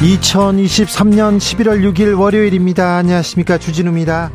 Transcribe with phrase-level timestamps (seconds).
[0.00, 2.98] 2023년 11월 6일 월요일입니다.
[2.98, 3.58] 안녕하십니까.
[3.58, 4.30] 주진우입니다.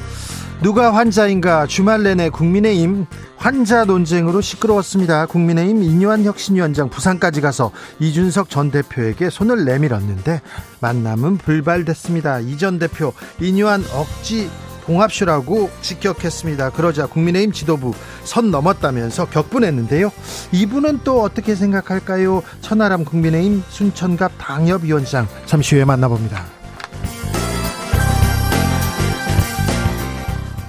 [0.61, 3.05] 누가 환자인가 주말 내내 국민의힘
[3.37, 5.25] 환자 논쟁으로 시끄러웠습니다.
[5.25, 10.41] 국민의힘 이뇨한 혁신위원장 부산까지 가서 이준석 전 대표에게 손을 내밀었는데
[10.81, 12.41] 만남은 불발됐습니다.
[12.41, 14.49] 이 전 대표 이뇨한 억지
[14.83, 16.71] 봉합쇼라고 직격했습니다.
[16.71, 20.11] 그러자 국민의힘 지도부 선 넘었다면서 격분했는데요.
[20.51, 22.43] 이분은 또 어떻게 생각할까요?
[22.61, 26.43] 천하람 국민의힘 순천갑 당협위원장 잠시 후에 만나봅니다.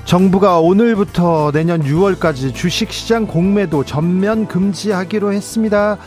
[0.05, 5.99] 정부가 오늘부터 내년 6월까지 주식시장 공매도 전면 금지하기로 했습니다.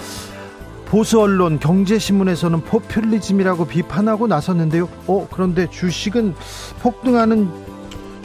[0.86, 4.88] 보수 언론 경제신문에서는 포퓰리즘이라고 비판하고 나섰는데요.
[5.08, 6.36] 어, 그런데 주식은
[6.80, 7.50] 폭등하는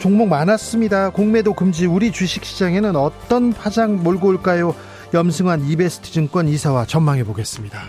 [0.03, 1.11] 종목 많았습니다.
[1.11, 4.75] 공매도 금지 우리 주식시장에는 어떤 파장 몰고 올까요?
[5.13, 7.79] 염승환 이베스트 증권 이사와 전망해 보겠습니다.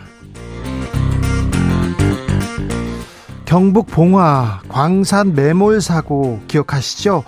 [3.45, 7.25] 경북 봉화 광산 매몰 사고 기억하시죠?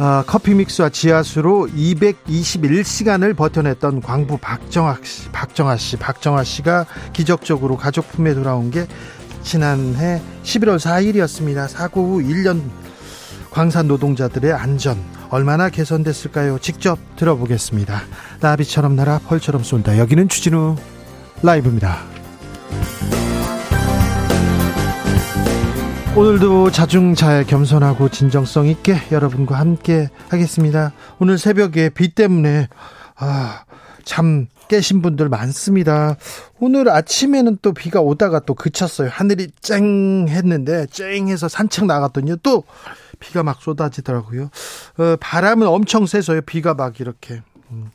[0.00, 8.08] 어, 커피 믹스와 지하수로 221시간을 버텨냈던 광부 박정아 씨, 박정아 씨, 박정아 씨가 기적적으로 가족
[8.10, 8.88] 품에 돌아온 게
[9.44, 11.68] 지난해 11월 4일이었습니다.
[11.68, 12.62] 사고 후 1년
[13.54, 14.98] 광산 노동자들의 안전
[15.30, 16.58] 얼마나 개선됐을까요?
[16.58, 18.02] 직접 들어보겠습니다.
[18.40, 19.96] 나비처럼 날아 펄처럼 쏜다.
[19.96, 20.74] 여기는 추진우
[21.40, 21.98] 라이브입니다.
[26.16, 30.92] 오늘도 자중잘 겸손하고 진정성 있게 여러분과 함께 하겠습니다.
[31.20, 32.68] 오늘 새벽에 비 때문에
[33.16, 33.62] 아,
[34.04, 36.16] 잠 깨신 분들 많습니다.
[36.58, 39.08] 오늘 아침에는 또 비가 오다가 또 그쳤어요.
[39.08, 42.64] 하늘이 쨍 했는데 쨍 해서 산책 나갔더니 또
[43.20, 44.50] 비가 막 쏟아지더라고요.
[44.98, 46.40] 어, 바람은 엄청 세서요.
[46.42, 47.40] 비가 막 이렇게
[47.70, 47.92] 음,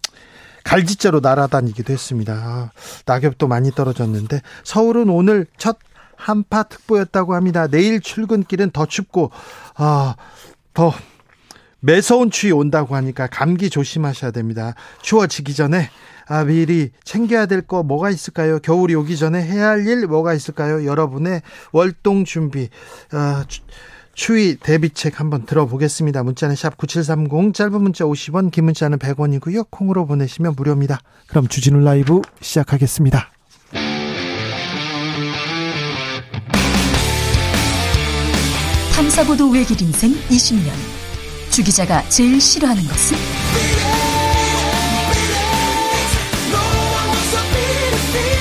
[0.64, 2.34] 갈지자로 날아다니기도 했습니다.
[2.34, 2.72] 아,
[3.06, 5.80] 낙엽도 많이 떨어졌는데 서울은 오늘 첫
[6.16, 7.68] 한파 특보였다고 합니다.
[7.68, 9.32] 내일 출근길은 더 춥고
[9.76, 10.16] 아,
[10.74, 10.94] 더
[11.82, 14.76] 매서운 추위 온다고 하니까 감기 조심하셔야 됩니다.
[15.02, 15.90] 추워지기 전에
[16.30, 18.60] 아, 미리 챙겨야 될 거 뭐가 있을까요?
[18.60, 20.86] 겨울이 오기 전에 해야 할 일 뭐가 있을까요?
[20.86, 21.42] 여러분의
[21.72, 22.70] 월동 준비
[23.12, 23.44] 아,
[24.14, 26.24] 추위 대비책 한번 들어보겠습니다.
[26.24, 29.68] 문자는 샵 9730 짧은 문자 50원 긴 문자는 100원이고요.
[29.72, 31.00] 콩으로 보내시면 무료입니다.
[31.28, 33.32] 그럼 주진우 라이브 시작하겠습니다.
[38.96, 40.72] 탐사보도 외길 인생 20년.
[41.52, 43.18] 주 기자가 제일 싫어하는 것은?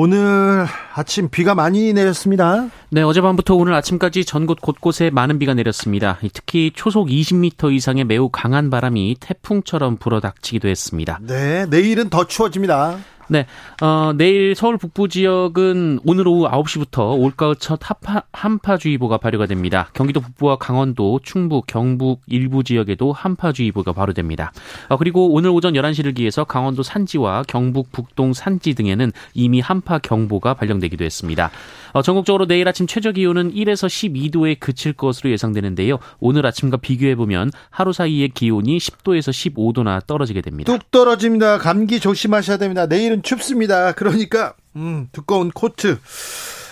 [0.00, 0.64] 오늘
[0.94, 2.68] 아침 비가 많이 내렸습니다.
[2.88, 6.20] 네, 어젯밤부터 오늘 아침까지 전국 곳곳에 많은 비가 내렸습니다.
[6.32, 11.18] 특히 초속 20m 이상의 매우 강한 바람이 태풍처럼 불어닥치기도 했습니다.
[11.20, 12.96] 네, 내일은 더 추워집니다.
[13.30, 13.46] 네,
[13.82, 19.90] 어, 내일 서울 북부 지역은 오늘 오후 9시부터 올가을 첫 한파, 한파주의보가 발효가 됩니다.
[19.92, 24.52] 경기도 북부와 강원도, 충북, 경북 일부 지역에도 한파주의보가 발효됩니다.
[24.88, 30.54] 어, 그리고 오늘 오전 11시를 기해서 강원도 산지와 경북 북동 산지 등에는 이미 한파 경보가
[30.54, 31.50] 발령되기도 했습니다.
[31.92, 35.98] 어, 전국적으로 내일 아침 최저 기온은 1에서 12도에 그칠 것으로 예상되는데요.
[36.20, 40.72] 오늘 아침과 비교해 보면 하루 사이의 기온이 10도에서 15도나 떨어지게 됩니다.
[40.72, 41.58] 뚝 떨어집니다.
[41.58, 42.86] 감기 조심하셔야 됩니다.
[42.86, 43.92] 내일은 춥습니다.
[43.92, 45.98] 그러니까 음, 두꺼운 코트,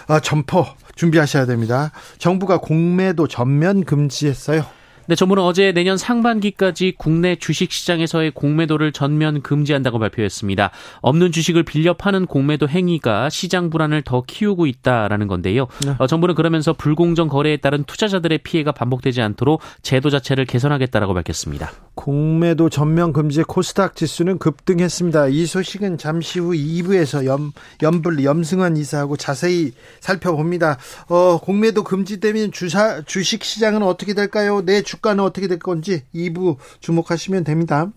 [0.06, 1.92] 아, 점퍼 준비하셔야 됩니다.
[2.18, 4.64] 정부가 공매도 전면 금지했어요.
[5.08, 10.72] 네, 정부는 어제 내년 상반기까지 국내 주식 시장에서의 공매도를 전면 금지한다고 발표했습니다.
[11.00, 15.68] 없는 주식을 빌려 파는 공매도 행위가 시장 불안을 더 키우고 있다라는 건데요.
[15.84, 15.94] 네.
[15.98, 21.70] 어, 정부는 그러면서 불공정 거래에 따른 투자자들의 피해가 반복되지 않도록 제도 자체를 개선하겠다라고 밝혔습니다.
[21.94, 25.28] 공매도 전면 금지의 코스닥 지수는 급등했습니다.
[25.28, 30.78] 이 소식은 잠시 후 2부에서 염, 염불 염승환 이사하고 자세히 살펴봅니다.
[31.08, 34.62] 어, 공매도 금지되면 주사, 주식 시장은 어떻게 될까요?
[34.64, 37.90] 내 주, 주가는 어떻게 될 건지 2부 주목하시면 됩니다.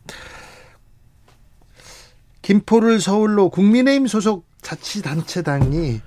[2.41, 6.01] 김포를 서울로 국민의힘 소속 자치단체당이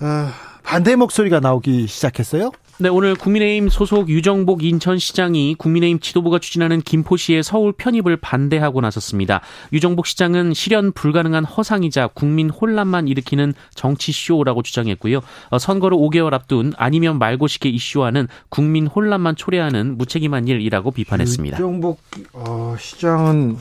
[0.00, 0.30] 어,
[0.62, 2.50] 반대 목소리가 나오기 시작했어요.
[2.78, 9.40] 네, 오늘 국민의힘 소속 유정복 인천시장이 국민의힘 지도부가 추진하는 김포시의 서울 편입을 반대하고 나섰습니다.
[9.72, 15.22] 유정복 시장은 실현 불가능한 허상이자 국민 혼란만 일으키는 정치쇼라고 주장했고요.
[15.48, 21.56] 어, 선거를 5개월 앞둔 아니면 말고 싶게 이슈화는 국민 혼란만 초래하는 무책임한 일이라고 비판했습니다.
[21.56, 21.98] 유정복
[22.34, 23.56] 어, 시장은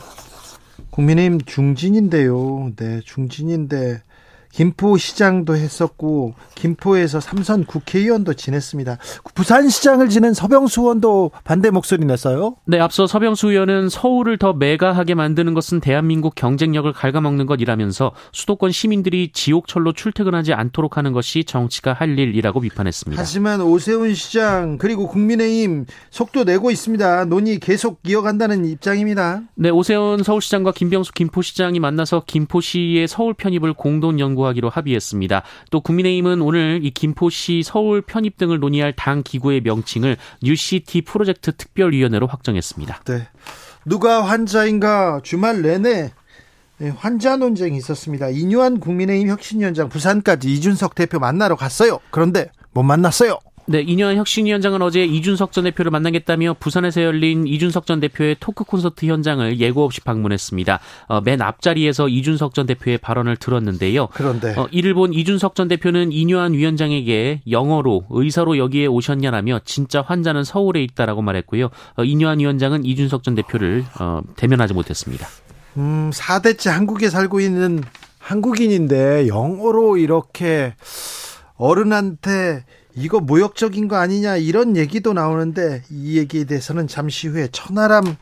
[0.90, 2.74] 국민의힘 중진인데요.
[2.76, 4.02] 네, 중진인데
[4.56, 8.98] 김포시장도 했었고 김포에서 삼선 국회의원도 지냈습니다.
[9.34, 12.56] 부산시장을 지낸 서병수 의원도 반대 목소리 냈어요.
[12.66, 19.32] 네, 앞서 서병수 의원은 서울을 더 메가하게 만드는 것은 대한민국 경쟁력을 갉아먹는 것이라면서 수도권 시민들이
[19.34, 23.22] 지옥철로 출퇴근하지 않도록 하는 것이 정치가 할 일이라고 비판했습니다.
[23.22, 27.26] 하지만 오세훈 시장 그리고 국민의힘 속도 내고 있습니다.
[27.26, 29.42] 논의 계속 이어간다는 입장입니다.
[29.56, 35.44] 네, 오세훈 서울시장과 김병수 김포시장이 만나서 김포시의 서울 편입을 공동 연구하기로 합의했습니다.
[35.72, 42.28] 또 국민의힘은 오늘 이 김포시 서울 편입 등을 논의할 당 기구의 명칭을 뉴시티 프로젝트 특별위원회로
[42.28, 43.02] 확정했습니다.
[43.06, 43.28] 네.
[43.86, 46.12] 누가 환자인가 주말 내내
[46.78, 48.30] 네, 환자 논쟁이 있었습니다.
[48.30, 52.00] 인요한 국민의힘 혁신위원장 부산까지 이준석 대표 만나러 갔어요.
[52.12, 53.40] 그런데 못 만났어요.
[53.68, 59.08] 네, 이년 혁신위원장은 어제 이준석 전 대표를 만나겠다며 부산에서 열린 이준석 전 대표의 토크 콘서트
[59.08, 60.80] 현장을 예고 없이 방문했습니다.
[61.08, 64.10] 어, 맨 앞자리에서 이준석 전 대표의 발언을 들었는데요.
[64.14, 70.44] 그런데 어, 이를 본 이준석 전 대표는 이뇨한 위원장에게 영어로 의사로 여기에 오셨냐라며 진짜 환자는
[70.44, 71.70] 서울에 있다라고 말했고요.
[71.98, 75.28] 어, 이뇨한 위원장은 이준석 전 대표를 어, 대면하지 못했습니다.
[75.78, 77.84] 음, 4대째 한국에 살고 있는
[78.20, 80.76] 한국인인데 영어로 이렇게
[81.58, 82.64] 어른한테
[82.96, 88.16] 이거 모욕적인 거 아니냐 이런 얘기도 나오는데 이 얘기에 대해서는 잠시 후에 천하람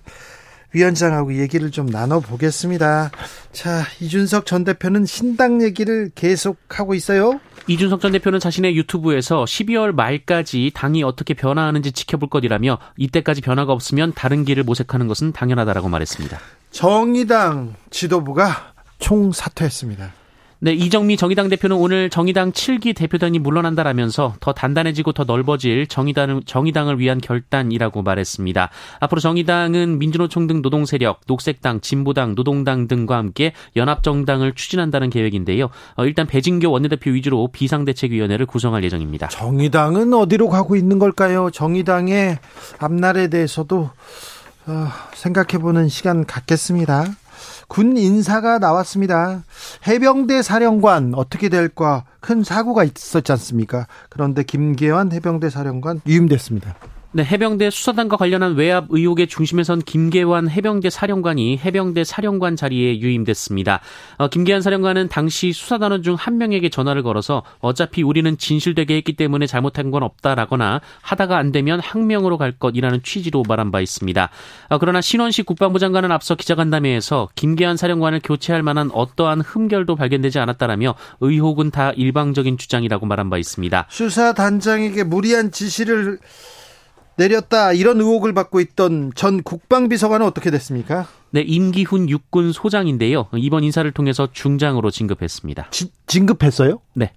[0.73, 3.11] 위원장하고 얘기를 좀 나눠보겠습니다.
[3.51, 7.39] 자, 이준석 전 대표는 신당 얘기를 계속하고 있어요.
[7.67, 14.13] 이준석 전 대표는 자신의 유튜브에서 12월 말까지 당이 어떻게 변화하는지 지켜볼 것이라며 이때까지 변화가 없으면
[14.13, 16.39] 다른 길을 모색하는 것은 당연하다라고 말했습니다.
[16.71, 20.22] 정의당 지도부가 총사퇴했습니다.
[20.63, 26.99] 네, 이정미 정의당 대표는 오늘 정의당 7기 대표단이 물러난다라면서 더 단단해지고 더 넓어질 정의당을, 정의당을
[26.99, 28.69] 위한 결단이라고 말했습니다.
[29.01, 35.67] 앞으로 정의당은 민주노총 등 노동세력, 녹색당, 진보당, 노동당 등과 함께 연합정당을 추진한다는 계획인데요.
[35.97, 39.27] 어, 일단 배진교 원내대표 위주로 비상대책위원회를 구성할 예정입니다.
[39.27, 41.51] 정의당은 어디로 가고 있는 걸까요?
[41.51, 42.39] 정의당의
[42.79, 43.89] 앞날에 대해서도
[44.67, 47.17] 어, 생각해보는 시간 갖겠습니다.
[47.67, 49.43] 군 인사가 나왔습니다.
[49.87, 53.87] 해병대 사령관 어떻게 될까 큰 사고가 있었지 않습니까?
[54.09, 56.75] 그런데 김계환 해병대 사령관 유임됐습니다.
[57.15, 63.81] 네, 해병대 수사단과 관련한 외압 의혹의 중심에 선 김계환 해병대 사령관이 해병대 사령관 자리에 유임됐습니다.
[64.17, 69.45] 어, 김계환 사령관은 당시 수사단원 중 한 명에게 전화를 걸어서 어차피 우리는 진실되게 했기 때문에
[69.45, 74.29] 잘못한 건 없다라거나 하다가 안 되면 항명으로 갈 것이라는 취지로 말한 바 있습니다.
[74.69, 80.95] 어, 그러나 신원식 국방부 장관은 앞서 기자간담회에서 김계환 사령관을 교체할 만한 어떠한 흠결도 발견되지 않았다라며
[81.19, 83.87] 의혹은 다 일방적인 주장이라고 말한 바 있습니다.
[83.89, 86.19] 수사단장에게 무리한 지시를
[87.15, 91.07] 내렸다 이런 의혹을 받고 있던 전 국방비서관은 어떻게 됐습니까?
[91.31, 93.27] 네, 임기훈 육군 소장인데요.
[93.35, 95.69] 이번 인사를 통해서 중장으로 진급했습니다.
[95.71, 96.79] 지, 진급했어요?
[96.93, 97.13] 네.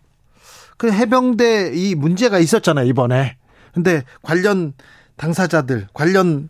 [0.77, 3.37] 그 해병대 이 문제가 있었잖아요, 이번에.
[3.73, 4.75] 근데 관련
[5.17, 6.49] 당사자들, 관련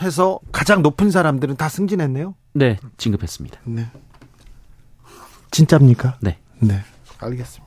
[0.00, 2.34] 해서 가장 높은 사람들은 다 승진했네요?
[2.52, 3.60] 네, 진급했습니다.
[3.64, 3.86] 네.
[5.50, 6.18] 진짜입니까?
[6.20, 6.38] 네.
[6.58, 6.82] 네.
[7.18, 7.65] 알겠습니다.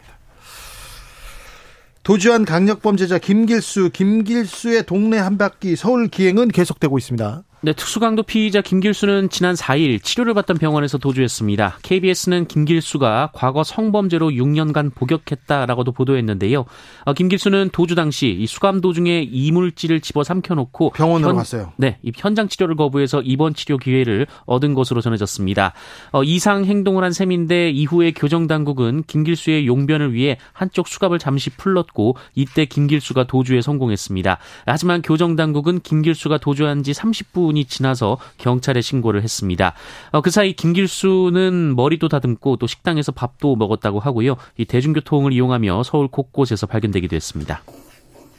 [2.10, 7.44] 도주한 강력범죄자 김길수, 김길수의 동네 한 바퀴 서울 기행은 계속되고 있습니다.
[7.62, 11.80] 네, 특수강도 피의자 김길수는 지난 4일 치료를 받던 병원에서 도주했습니다.
[11.82, 16.64] KBS는 김길수가 과거 성범죄로 6년간 복역했다라고도 보도했는데요.
[17.04, 21.74] 어, 김길수는 도주 당시 이 수감 도중에 이물질을 집어 삼켜놓고 병원으로 현, 갔어요.
[21.76, 25.74] 네, 이 현장 치료를 거부해서 입원 치료 기회를 얻은 것으로 전해졌습니다.
[26.14, 32.16] 어, 이상 행동을 한 셈인데 이후에 교정 당국은 김길수의 용변을 위해 한쪽 수갑을 잠시 풀렀고
[32.36, 34.38] 이때 김길수가 도주에 성공했습니다.
[34.66, 39.74] 하지만 교정 당국은 김길수가 도주한 지 30분 10분이 지나서 경찰에 신고를 했습니다.
[40.12, 44.38] 어, 그 사이 김길수는 머리도 다듬고 또 식당에서 밥도 먹었다고 하고요.
[44.58, 47.62] 이 대중교통을 이용하며 서울 곳곳에서 발견되기도 했습니다.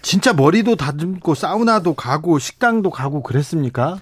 [0.02, 4.00] 진짜 머리도 다듬고 사우나도 가고 식당도 가고 그랬습니까?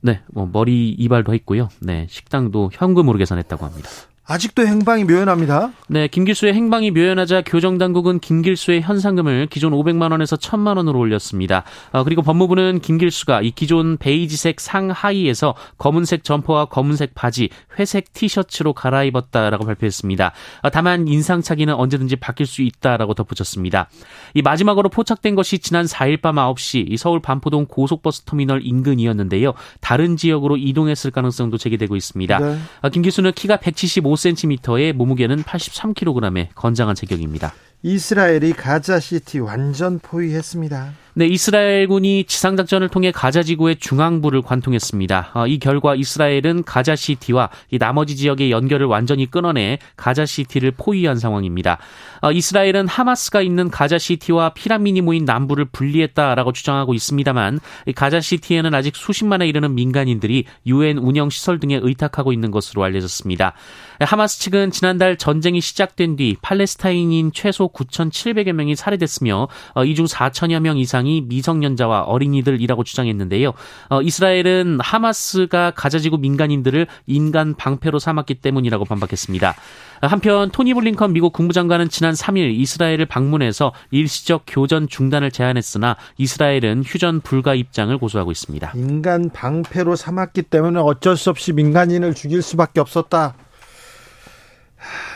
[0.00, 1.68] 네, 뭐 머리 이발도 했고요.
[1.80, 3.88] 네, 식당도 현금으로 계산했다고 합니다.
[4.24, 5.72] 아직도 행방이 묘연합니다.
[5.88, 11.64] 네, 김길수의 행방이 묘연하자 교정 당국은 김길수의 현상금을 기존 500만 원에서 1000만 원으로 올렸습니다.
[11.90, 17.48] 어, 그리고 법무부는 김길수가 이 기존 베이지색 상하의에서 검은색 점퍼와 검은색 바지,
[17.80, 20.32] 회색 티셔츠로 갈아입었다라고 발표했습니다.
[20.62, 23.88] 어, 다만 인상착의는 언제든지 바뀔 수 있다라고 덧붙였습니다.
[24.34, 29.54] 이 마지막으로 포착된 것이 지난 4일 밤 9시 이 서울 반포동 고속버스 터미널 인근이었는데요.
[29.80, 32.38] 다른 지역으로 이동했을 가능성도 제기되고 있습니다.
[32.38, 32.58] 네.
[32.82, 37.52] 어, 김길수는 키가 175 5cm에 몸무게는 83kg의 건장한 체격입니다.
[37.82, 40.92] 이스라엘이 가자시티 완전 포위했습니다.
[41.14, 45.32] 네, 이스라엘군이 지상작전을 통해 가자 지구의 중앙부를 관통했습니다.
[45.34, 51.18] 어, 이 결과 이스라엘은 가자 시티와 이 나머지 지역의 연결을 완전히 끊어내 가자 시티를 포위한
[51.18, 51.76] 상황입니다.
[52.22, 57.60] 어, 이스라엘은 하마스가 있는 가자 시티와 피라민이 모인 남부를 분리했다라고 주장하고 있습니다만
[57.94, 63.52] 가자 시티에는 아직 수십만에 이르는 민간인들이 유엔 운영 시설 등에 의탁하고 있는 것으로 알려졌습니다.
[64.00, 70.78] 하마스 측은 지난달 전쟁이 시작된 뒤 팔레스타인인 최소 9,700여 명이 살해됐으며 어, 이중 4천여 명
[70.78, 73.52] 이상 대상이 미성년자와 어린이들이라고 주장했는데요.
[73.90, 79.54] 어, 이스라엘은 하마스가 가자지구 민간인들을 인간 방패로 삼았기 때문이라고 반박했습니다.
[80.02, 87.20] 한편 토니 블링컨 미국 국무장관은 지난 3일 이스라엘을 방문해서 일시적 교전 중단을 제안했으나 이스라엘은 휴전
[87.20, 88.72] 불가 입장을 고수하고 있습니다.
[88.74, 93.34] 인간 방패로 삼았기 때문에 어쩔 수 없이 민간인을 죽일 수밖에 없었다.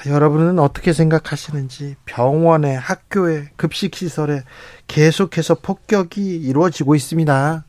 [0.06, 4.42] 여러분은 어떻게 생각하시는지 병원에 학교에 급식시설에
[4.86, 7.64] 계속해서 폭격이 이루어지고 있습니다.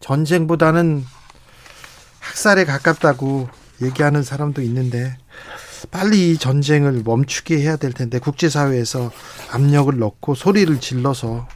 [0.00, 1.04] 전쟁보다는
[2.20, 3.48] 학살에 가깝다고
[3.82, 5.16] 얘기하는 사람도 있는데
[5.90, 9.10] 빨리 이 전쟁을 멈추게 해야 될 텐데 국제사회에서
[9.50, 11.48] 압력을 넣고 소리를 질러서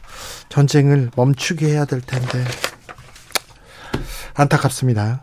[0.49, 2.43] 전쟁을 멈추게 해야 될 텐데
[4.33, 5.21] 안타깝습니다.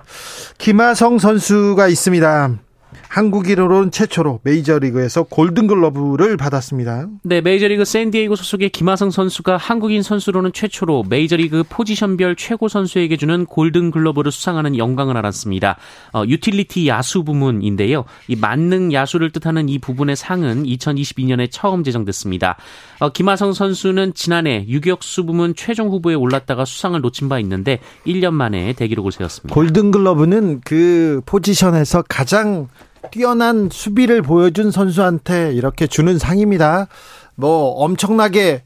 [0.59, 2.64] 김하성 선수가 있습니다.
[3.09, 7.09] 한국인으로는 최초로 메이저리그에서 골든글러브를 받았습니다.
[7.23, 14.33] 네, 메이저리그 샌디에이고 소속의 김하성 선수가 한국인 선수로는 최초로 메이저리그 포지션별 최고 선수에게 주는 골든글러브를
[14.33, 15.77] 수상하는 영광을 알았습니다.
[16.13, 18.05] 어, 유틸리티 야수 부문인데요.
[18.29, 22.57] 이 만능 야수를 뜻하는 이 부분의 상은 2022년에 처음 제정됐습니다.
[23.01, 28.73] 어, 김하성 선수는 지난해 유격수 부문 최종 후보에 올랐다가 수상을 놓친 바 있는데 1년 만에
[28.73, 29.55] 대기록을 세웠습니다.
[29.55, 32.69] 골든글러브는 그 포지션에서 가장
[33.11, 36.89] 뛰어난 수비를 보여준 선수한테 이렇게 주는 상입니다.
[37.37, 38.63] 뭐 엄청나게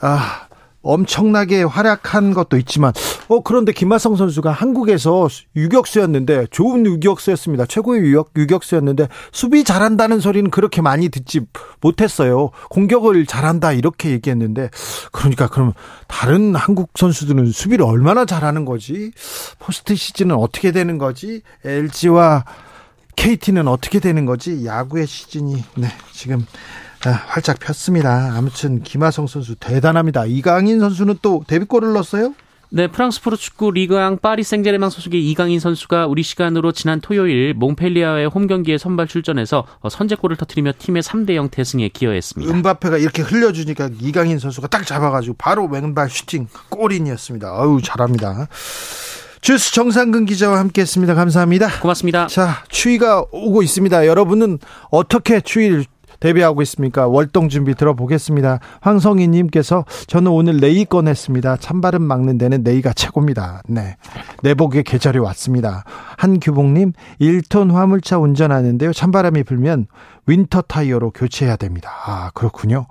[0.00, 0.46] 아
[0.82, 2.92] 엄청나게 활약한 것도 있지만
[3.28, 7.66] 어 그런데 김하성 선수가 한국에서 유격수였는데 좋은 유격수였습니다.
[7.66, 11.40] 최고의 유격 유격수였는데 수비 잘한다는 소리는 그렇게 많이 듣지
[11.80, 12.50] 못했어요.
[12.68, 14.70] 공격을 잘한다 이렇게 얘기했는데
[15.12, 15.72] 그러니까 그럼
[16.08, 19.12] 다른 한국 선수들은 수비를 얼마나 잘하는 거지?
[19.60, 21.42] 포스트 시즌은 어떻게 되는 거지?
[21.64, 22.44] LG와
[23.16, 24.64] KT는 어떻게 되는 거지?
[24.64, 26.44] 야구의 시즌이 네, 지금
[27.04, 28.34] 아, 활짝 폈습니다.
[28.36, 30.26] 아무튼 김하성 선수 대단합니다.
[30.26, 32.34] 이강인 선수는 또 데뷔골을 넣었어요?
[32.74, 38.46] 네, 프랑스 프로축구 리그앙 파리 생제르맹 소속의 이강인 선수가 우리 시간으로 지난 토요일 몽펠리에와 홈
[38.46, 42.50] 경기에 선발 출전해서 선제골을 터뜨리며 팀의 3대 0 대승에 기여했습니다.
[42.50, 47.46] 음바페가 이렇게 흘려주니까 이강인 선수가 딱 잡아가지고 바로 왼발 슈팅 골인이었습니다.
[47.46, 48.48] 아유 잘합니다.
[49.42, 51.14] 뉴스 정상근 기자와 함께했습니다.
[51.14, 51.80] 감사합니다.
[51.80, 52.28] 고맙습니다.
[52.28, 54.06] 자, 추위가 오고 있습니다.
[54.06, 54.60] 여러분은
[54.92, 55.84] 어떻게 추위를
[56.20, 57.08] 대비하고 있습니까?
[57.08, 58.60] 월동 준비 들어보겠습니다.
[58.80, 61.56] 황성희 님께서 저는 오늘 내의 꺼냈습니다.
[61.56, 63.62] 찬바람 막는 데는 내의가 최고입니다.
[63.66, 63.96] 네.
[64.44, 65.82] 내복의 계절이 왔습니다.
[66.18, 68.92] 한규봉 님, 1톤 화물차 운전하는데요.
[68.92, 69.88] 찬바람이 불면
[70.26, 71.90] winter 타이어로 교체해야 됩니다.
[72.06, 72.86] 아, 그렇군요.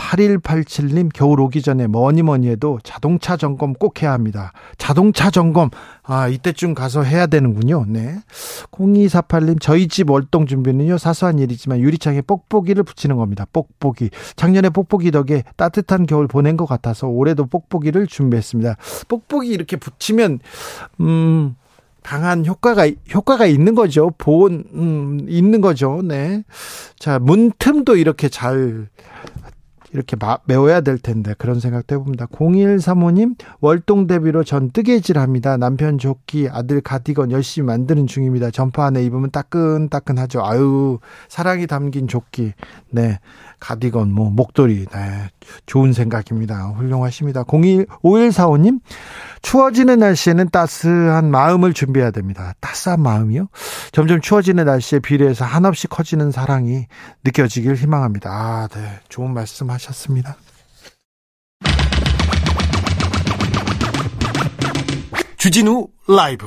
[0.00, 4.52] 8187님 겨울 오기 전에 뭐니 뭐니 해도 자동차 점검 꼭 해야 합니다.
[4.78, 5.70] 자동차 점검
[6.02, 7.84] 아 이때쯤 가서 해야 되는군요.
[7.86, 8.16] 네.
[8.72, 13.46] 0248님 저희 집 월동 준비는요 사소한 일이지만 유리창에 뽁뽁이를 붙이는 겁니다.
[13.52, 18.76] 뽁뽁이 작년에 뽁뽁이 덕에 따뜻한 겨울 보낸 것 같아서 올해도 뽁뽁이를 준비했습니다.
[19.08, 20.40] 뽁뽁이 이렇게 붙이면
[21.00, 21.56] 음
[22.02, 24.12] 강한 효과가 효과가 있는 거죠.
[24.16, 26.00] 보온 음, 있는 거죠.
[26.02, 26.44] 네.
[26.98, 28.88] 자, 문틈도 이렇게 잘
[29.92, 32.26] 이렇게 마, 메워야 될 텐데 그런 생각도 해봅니다.
[32.26, 35.56] 0135님 월동 대비로 전 뜨개질합니다.
[35.56, 38.50] 남편 조끼 아들 가디건 열심히 만드는 중입니다.
[38.50, 40.44] 점퍼 안에 입으면 따끈따끈하죠.
[40.44, 42.52] 아유 사랑이 담긴 조끼
[42.90, 43.18] 네
[43.60, 45.28] 가디건 뭐 목도리 네
[45.66, 46.68] 좋은 생각입니다.
[46.76, 47.44] 훌륭하십니다.
[47.46, 48.80] 01 5145님
[49.42, 52.54] 추워지는 날씨에는 따스한 마음을 준비해야 됩니다.
[52.60, 53.48] 따스한 마음이요?
[53.92, 56.86] 점점 추워지는 날씨에 비례해서 한없이 커지는 사랑이
[57.24, 58.30] 느껴지길 희망합니다.
[58.30, 59.00] 아, 네.
[59.08, 60.36] 좋은 말씀 하셨습니다.
[65.36, 66.46] 주진우 라이브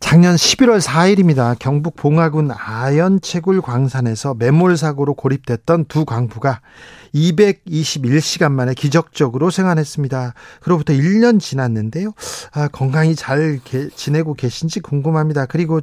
[0.00, 1.56] 작년 11월 4일입니다.
[1.58, 6.62] 경북 봉화군 아연채굴 광산에서 매몰 사고로 고립됐던 두 광부가
[7.14, 10.34] 221시간 만에 기적적으로 생還했습니다.
[10.62, 12.12] 그로부터 1년 지났는데요.
[12.52, 15.46] 아, 건강히 잘 게, 지내고 계신지 궁금합니다.
[15.46, 15.80] 그리고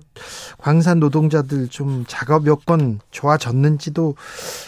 [0.57, 4.15] 광산 노동자들 좀 작업 여건 좋아졌는지도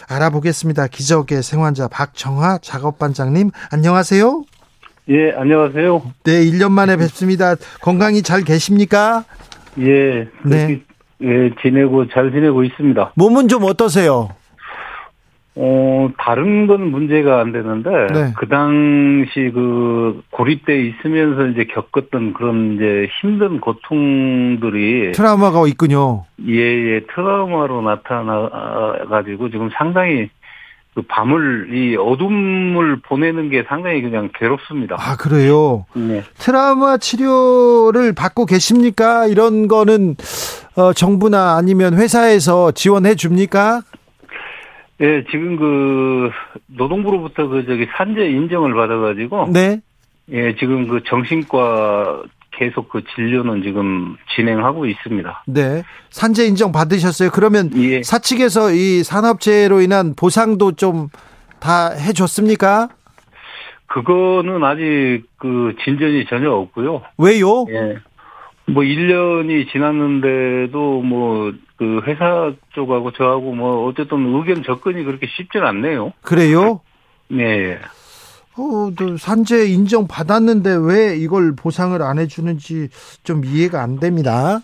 [0.08, 0.86] 알아보겠습니다.
[0.86, 4.44] 기적의 생환자 박정화 작업반장님 안녕하세요.
[5.10, 6.02] 예, 안녕하세요.
[6.22, 7.56] 네, 1년 만에 뵙습니다.
[7.82, 9.24] 건강히 잘 계십니까?
[9.80, 10.82] 예, 네.
[11.22, 13.12] 예, 지내고 잘 지내고 있습니다.
[13.16, 14.28] 몸은 좀 어떠세요?
[15.56, 18.32] 어, 다른 건 문제가 안 되는데, 네.
[18.36, 25.10] 그 당시 그 고립돼 있으면서 이제 겪었던 그런 이제 힘든 고통들이.
[25.10, 26.24] 트라우마가 있군요.
[26.46, 30.30] 예, 예, 트라우마로 나타나가지고 지금 상당히
[30.94, 34.96] 그 밤을 이 어둠을 보내는 게 상당히 그냥 괴롭습니다.
[34.98, 35.86] 아 그래요?
[35.94, 36.22] 네.
[36.38, 39.26] 트라우마 치료를 받고 계십니까?
[39.26, 40.16] 이런 거는
[40.76, 43.82] 어, 정부나 아니면 회사에서 지원해 줍니까?
[45.00, 46.30] 예, 지금 그
[46.66, 49.80] 노동부로부터 그 저기 산재 인정을 받아가지고 네.
[50.32, 52.22] 예, 지금 그 정신과
[52.60, 55.44] 계속 그 진료는 지금 진행하고 있습니다.
[55.46, 55.82] 네.
[56.10, 57.30] 산재 인정 받으셨어요.
[57.30, 58.02] 그러면 예.
[58.02, 61.08] 사측에서 이 산업재해로 인한 보상도 좀
[61.60, 62.88] 다 해줬습니까?
[63.86, 67.02] 그거는 아직 그 진전이 전혀 없고요.
[67.18, 67.66] 왜요?
[67.68, 67.98] 예.
[68.66, 76.12] 뭐 1년이 지났는데도 뭐 그 회사 쪽하고 저하고 뭐 어쨌든 의견 접근이 그렇게 쉽지는 않네요.
[76.20, 76.82] 그래요?
[77.28, 77.78] 네.
[78.56, 82.88] 어, 또 산재 인정 받았는데 왜 이걸 보상을 안 해주는지
[83.22, 84.60] 좀 이해가 안 됩니다.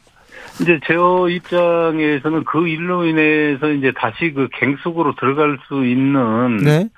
[0.60, 6.88] 이제 제 입장에서는 그 일로 인해서 이제 다시 그 갱속으로 들어갈 수 있는 네.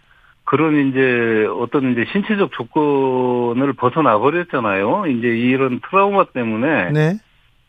[0.45, 5.07] 그런 이제 어떤 이제 신체적 조건을 벗어나 버렸잖아요.
[5.09, 7.19] 이제 이런 트라우마 때문에 네.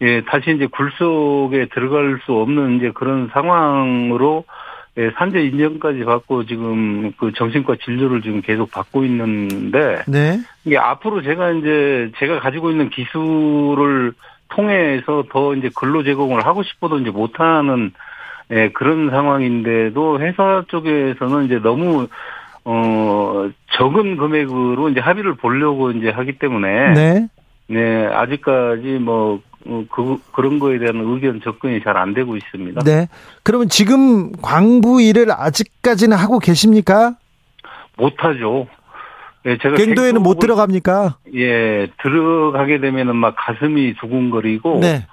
[0.01, 4.45] 예, 다시 이제 굴 속에 들어갈 수 없는 이제 그런 상황으로
[4.97, 10.39] 예, 산재 인정까지 받고 지금 그 정신과 진료를 지금 계속 받고 있는데 네.
[10.65, 14.13] 이게 앞으로 제가 이제 제가 가지고 있는 기술을
[14.49, 17.91] 통해서 더 이제 근로 제공을 하고 싶어도 이제 못하는
[18.51, 22.07] 예, 그런 상황인데도 회사 쪽에서는 이제 너무
[22.65, 27.27] 어 적은 금액으로 이제 합의를 보려고 이제 하기 때문에 네.
[27.67, 32.81] 네 아직까지 뭐 어, 그, 그런 거에 대한 의견 접근이 잘 안 되고 있습니다.
[32.85, 33.07] 네.
[33.43, 37.15] 그러면 지금 광부 일을 아직까지는 하고 계십니까?
[37.97, 38.67] 못하죠.
[39.45, 41.17] 예, 제가 갱도에는 못 들어갑니까?
[41.35, 44.79] 예, 들어가게 되면은 막 가슴이 두근거리고.
[44.79, 45.05] 네.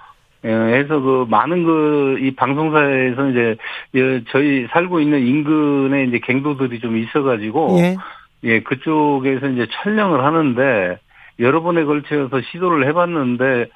[0.45, 3.57] 예, 해서 그 많은 그 이 방송사에서 이제
[3.95, 7.97] 예, 저희 살고 있는 인근에 이제 갱도들이 좀 있어가지고 예.
[8.45, 10.99] 예, 그쪽에서 이제 촬영을 하는데
[11.41, 13.67] 여러 번에 걸쳐서 시도를 해봤는데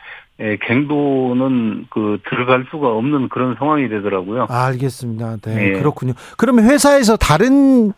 [0.41, 4.47] 예, 갱도는 그 들어갈 수가 없는 그런 상황이 되더라고요.
[4.49, 5.37] 아, 알겠습니다.
[5.43, 5.79] 네, 예.
[5.79, 6.15] 그렇군요.
[6.39, 7.93] 그러면 회사에서 다른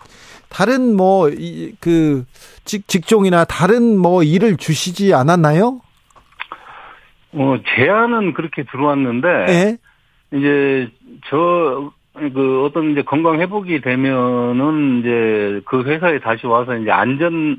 [0.48, 2.24] 다른 뭐그
[2.64, 5.80] 직종이나 다른 뭐 일을 주시지 않았나요?
[7.34, 9.78] 어, 제안은 그렇게 들어왔는데 예?
[10.36, 10.90] 이제
[11.30, 17.56] 저 그 어떤 이제 건강 회복이 되면은 이제 그 회사에 다시 와서 이제 안전에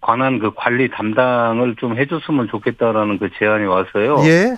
[0.00, 4.16] 관한 그 관리 담당을 좀 해줬으면 좋겠다라는 그 제안이 왔어요.
[4.24, 4.56] 예.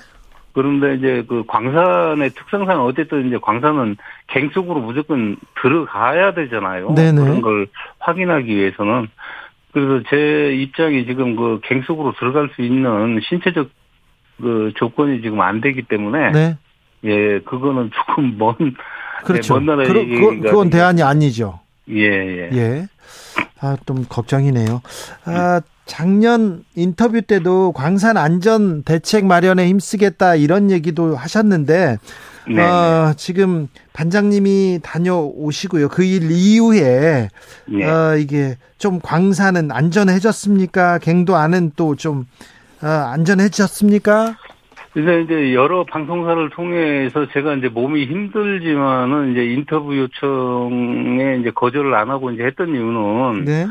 [0.53, 6.92] 그런데 이제 그 광산의 특성상 어쨌든 이제 광산은 갱 속으로 무조건 들어가야 되잖아요.
[6.94, 7.20] 네네.
[7.20, 7.68] 그런 걸
[8.00, 9.09] 확인하기 위해서는
[9.72, 13.70] 그래서 제 입장이 지금 그 갱 속으로 들어갈 수 있는 신체적
[14.42, 16.57] 그 조건이 지금 안 되기 때문에 네.
[17.05, 18.55] 예 그거는 조금 먼
[19.24, 19.59] 그렇죠.
[19.59, 21.61] 네, 먼 나라 그, 그, 그건 대안이 아니죠.
[21.88, 22.50] 예 예.
[22.53, 22.87] 예.
[23.61, 24.81] 아 좀 걱정이네요.
[25.25, 31.99] 아 작년 인터뷰 때도 광산 안전 대책 마련에 힘쓰겠다 이런 얘기도 하셨는데
[32.49, 32.62] 네.
[32.62, 35.88] 어, 지금 반장님이 다녀오시고요.
[35.88, 37.29] 그 일 이후에
[37.68, 37.85] 네.
[37.85, 40.99] 어, 이게 좀 광산은 안전해졌습니까?
[40.99, 42.27] 갱도 안은 또 좀
[42.83, 44.37] 어, 안전해졌습니까?
[44.92, 52.11] 그래서 이제 여러 방송사를 통해서 제가 이제 몸이 힘들지만은 이제 인터뷰 요청에 이제 거절을 안
[52.11, 53.66] 하고 이제 했던 이유는 네.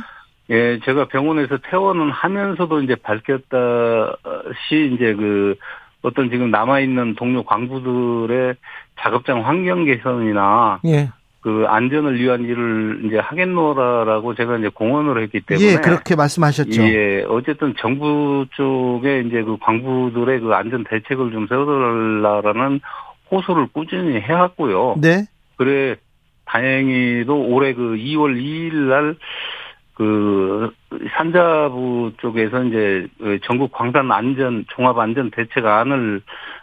[0.51, 5.55] 예, 제가 병원에서 퇴원은 하면서도 이제 밝혔다시 이제 그
[6.01, 8.55] 어떤 지금 남아 있는 동료 광부들의
[8.99, 11.09] 작업장 환경 개선이나 예.
[11.41, 16.83] 그 안전을 위한 일을 이제 하겠노라라고 제가 이제 공언을 했기 때문에 예 그렇게 말씀하셨죠.
[16.83, 22.81] 예 어쨌든 정부 쪽에 이제 그 광부들의 그 안전 대책을 좀 세워달라라는
[23.31, 24.95] 호소를 꾸준히 해왔고요.
[24.99, 25.25] 네.
[25.55, 25.95] 그래
[26.45, 29.15] 다행히도 올해 그 2월 2일 날
[29.99, 30.71] 그
[31.17, 36.21] 산자부 쪽에서 이제 그 전국 광산 안전 종합 안전 대책안을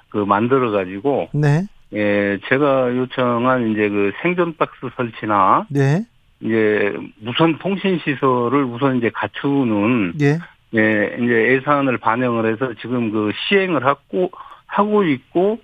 [0.08, 1.66] 그 만들어 가지고 네.
[1.92, 6.04] 예, 제가 요청한 이제 그 생존 박스 설치나 네.
[6.40, 10.38] 이제 무선 통신 시설을 우선 이제 갖추는 예.
[10.74, 14.30] 예, 이제 예산을 반영을 해서 지금 그 시행을 하고
[14.66, 15.58] 하고 있고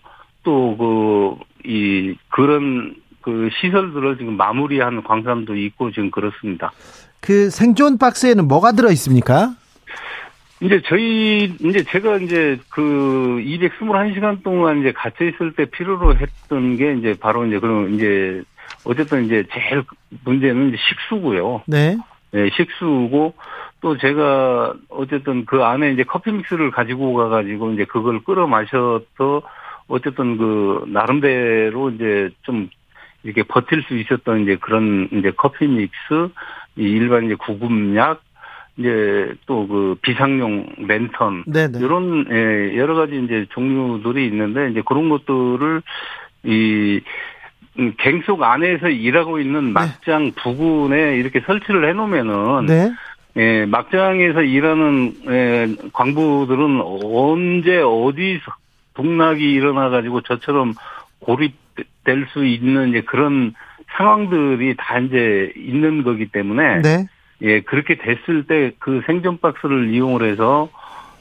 [0.45, 6.73] 또 그 이 그런 그 시설들을 지금 마무리한 광산도 있고 지금 그렇습니다.
[7.21, 9.55] 그 생존 박스에는 뭐가 들어 있습니까?
[10.63, 12.81] 이제 저희 이제 제가 이제 그
[13.45, 18.43] 221시간 동안 이제 갇혀 있을 때 필요로 했던 게 이제 바로 이제 그런 이제
[18.85, 19.83] 어쨌든 이제 제일
[20.25, 21.63] 문제는 이제 식수고요.
[21.67, 21.97] 네.
[22.31, 23.35] 네, 식수고
[23.81, 29.43] 또 제가 어쨌든 그 안에 이제 커피 믹스를 가지고 가가지고 이제 그걸 끓여 마셔서
[29.89, 32.71] 어쨌든 그 나름대로 이제 좀
[33.25, 36.29] 이렇게 버틸 수 있었던 이제 그런 이제 커피 믹스
[36.77, 38.23] 이 일반 이제 구급약
[38.79, 41.79] 이제 또 그 비상용 랜턴 네네.
[41.79, 45.83] 이런 예, 여러 가지 이제 종류들이 있는데 이제 그런 것들을
[46.45, 47.01] 이
[47.79, 49.73] 음, 갱속 안에서 일하고 있는 네.
[49.73, 50.33] 막장 네.
[50.43, 52.93] 부근에 이렇게 설치를 해놓으면은 네.
[53.37, 58.53] 예, 막장에서 일하는 예, 광부들은 언제 어디서
[58.95, 60.75] 동락이 일어나 가지고 저처럼
[61.21, 63.55] 고립될 수 있는 이제 그런
[63.97, 67.07] 상황들이 다 이제 있는 거기 때문에 네.
[67.43, 70.69] 예 그렇게 됐을 때 그 생존 박스를 이용을 해서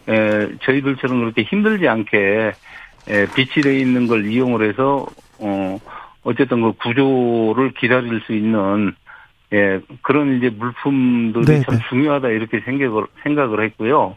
[0.07, 2.51] 에, 저희들처럼 그렇게 힘들지 않게
[3.09, 5.05] 에, 비치되어 있는 걸 이용을 해서
[5.39, 5.79] 어
[6.23, 8.93] 어쨌든 그 구조를 기다릴 수 있는
[9.53, 11.81] 예 그런 이제 물품들이 네, 참 네.
[11.89, 14.15] 중요하다 이렇게 생각을 생각을 했고요.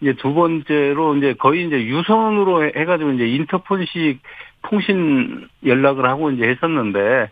[0.00, 4.20] 이제 두 번째로 이제 거의 이제 유선으로 해가지고 이제 인터폰식
[4.62, 7.30] 통신 연락을 하고 이제 했었는데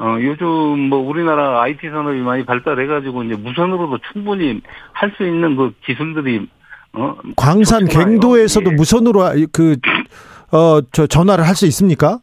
[0.00, 0.46] 어, 요즘
[0.88, 4.60] 뭐 우리나라 IT 산업이 많이 발달해가지고 이제 무선으로도 충분히
[4.92, 6.48] 할 수 있는 그 기술들이
[6.94, 8.74] 어 광산 갱도에서도 예.
[8.74, 9.20] 무선으로
[9.52, 9.76] 그
[10.52, 12.18] 어 저 전화를 할 수 있습니까?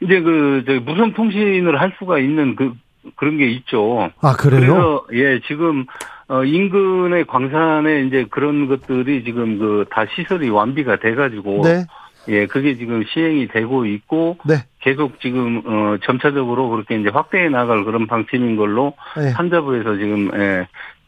[0.00, 2.74] 이제 그 저 무선 통신을 할 수가 있는 그
[3.16, 4.10] 그런 게 있죠.
[4.20, 4.60] 아 그래요?
[4.60, 5.86] 그래서 예 지금
[6.28, 11.84] 어 인근의 광산에 이제 그런 것들이 지금 그 다 시설이 완비가 돼가지고 네.
[12.28, 14.56] 예, 그게 지금 시행이 되고 있고 네.
[14.80, 19.30] 계속 지금 어 점차적으로 그렇게 이제 확대해 나갈 그런 방침인 걸로 네.
[19.30, 20.66] 산자부에서 지금 예,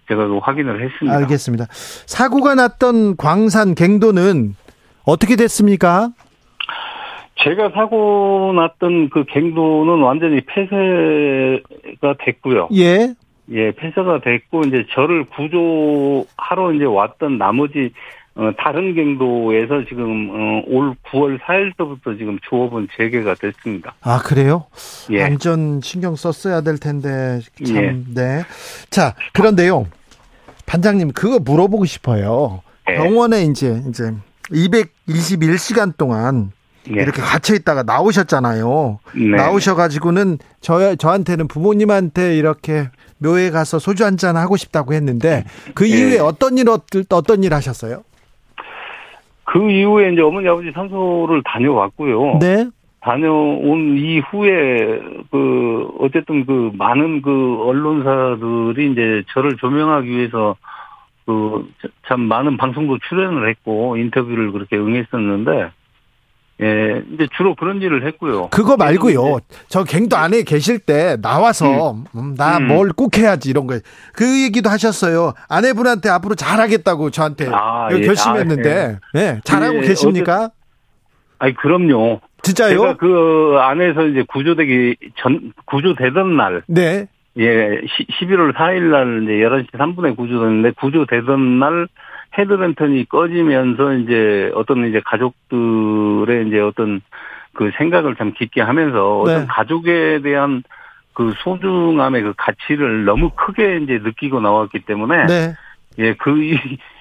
[0.08, 1.16] 제가 그 확인을 했습니다.
[1.16, 1.66] 알겠습니다.
[1.70, 4.54] 사고가 났던 광산 갱도는
[5.04, 6.10] 어떻게 됐습니까?
[7.42, 12.68] 제가 사고 났던 그 갱도는 완전히 폐쇄가 됐고요.
[12.74, 13.14] 예.
[13.52, 17.92] 예, 폐쇄가 됐고 이제 저를 구조하러 이제 왔던 나머지
[18.38, 23.94] 어, 다른 경도에서 지금 어, 올 9월 4일부터 지금 조업은 재개가 됐습니다.
[24.02, 24.66] 아 그래요?
[25.10, 25.22] 예.
[25.22, 27.96] 안전 신경 썼어야 될 텐데 참 예.
[28.14, 28.42] 네.
[28.90, 29.86] 자 그런데요,
[30.66, 32.60] 반장님 그거 물어보고 싶어요.
[32.90, 32.94] 예.
[32.96, 34.12] 병원에 이제 이제
[34.50, 36.52] 221시간 동안
[36.90, 37.02] 예.
[37.02, 38.98] 이렇게 갇혀 있다가 나오셨잖아요.
[39.14, 39.28] 네.
[39.36, 45.44] 나오셔가지고는 저 저한테는 부모님한테 이렇게 묘에 가서 소주 한 잔 하고 싶다고 했는데
[45.74, 45.96] 그 예.
[45.96, 48.02] 이후에 어떤 일 어떤 일 하셨어요?
[49.46, 52.38] 그 이후에 이제 어머니 아버지 산소를 다녀왔고요.
[52.40, 52.68] 네.
[53.00, 60.56] 다녀온 이후에 그 어쨌든 그 많은 그 언론사들이 이제 저를 조명하기 위해서
[61.24, 61.66] 그
[62.06, 65.70] 참 많은 방송도 출연을 했고 인터뷰를 그렇게 응했었는데
[66.62, 68.48] 예, 이제 주로 그런 일을 했고요.
[68.50, 69.40] 그거 말고요.
[69.68, 72.04] 저 갱도 안에 계실 때 나와서 음.
[72.16, 72.92] 음 나뭘 음.
[72.96, 73.78] 꼭 해야지 이런 거.
[74.14, 75.34] 그 얘기도 하셨어요.
[75.48, 78.00] 아내분한테 앞으로 잘하겠다고 저한테 아, 예.
[78.00, 78.98] 결심했는데.
[79.14, 79.20] 아, 예.
[79.20, 79.40] 예.
[79.44, 80.50] 잘하고 예, 계십니까?
[81.38, 82.20] 아니 그럼요.
[82.42, 82.78] 진짜요?
[82.78, 86.62] 제가 그 안에서 이제 구조되기 전 구조되던 날.
[86.68, 87.06] 네.
[87.38, 87.82] 예,
[88.20, 91.86] 11월 4일 날 이제 11시 3분에 구조됐는데 구조되던 날
[92.38, 97.00] 헤드랜턴이 꺼지면서 이제 어떤 이제 가족들의 이제 어떤
[97.52, 99.34] 그 생각을 참 깊게 하면서 네.
[99.34, 100.62] 어떤 가족에 대한
[101.14, 105.54] 그 소중함의 그 가치를 너무 크게 이제 느끼고 나왔기 때문에 네.
[105.98, 106.36] 예, 그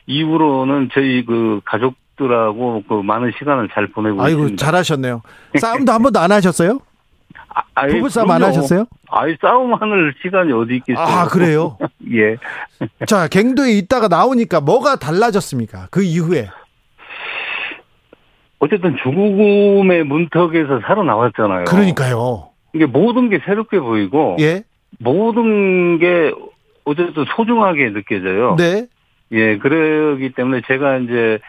[0.07, 4.65] 이후로는 저희 그 가족들하고 그 많은 시간을 잘 보내고 아이고, 있습니다.
[4.65, 5.21] 잘하셨네요.
[5.59, 6.79] 싸움도 한 번도 안 하셨어요?
[7.73, 8.85] 아, 부부싸움 안 하셨어요?
[9.09, 11.05] 아이, 싸움하는 시간이 어디 있겠어요.
[11.05, 11.77] 아, 그래요?
[12.11, 12.37] 예.
[13.05, 15.87] 자, 갱도에 있다가 나오니까 뭐가 달라졌습니까?
[15.91, 16.49] 그 이후에.
[18.59, 21.65] 어쨌든 죽음의 문턱에서 살아나왔잖아요.
[21.65, 22.49] 그러니까요.
[22.73, 24.37] 이게 모든 게 새롭게 보이고.
[24.39, 24.63] 예.
[24.99, 26.33] 모든 게
[26.83, 28.55] 어쨌든 소중하게 느껴져요.
[28.57, 28.87] 네.
[29.31, 31.39] 예, 그러기 때문에 제가 이제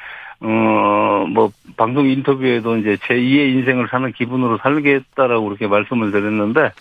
[0.40, 6.72] 어, 뭐, 방송 인터뷰에도 이제 제 2의 인생을 사는 기분으로 살겠다라고 그렇게 말씀을 드렸는데,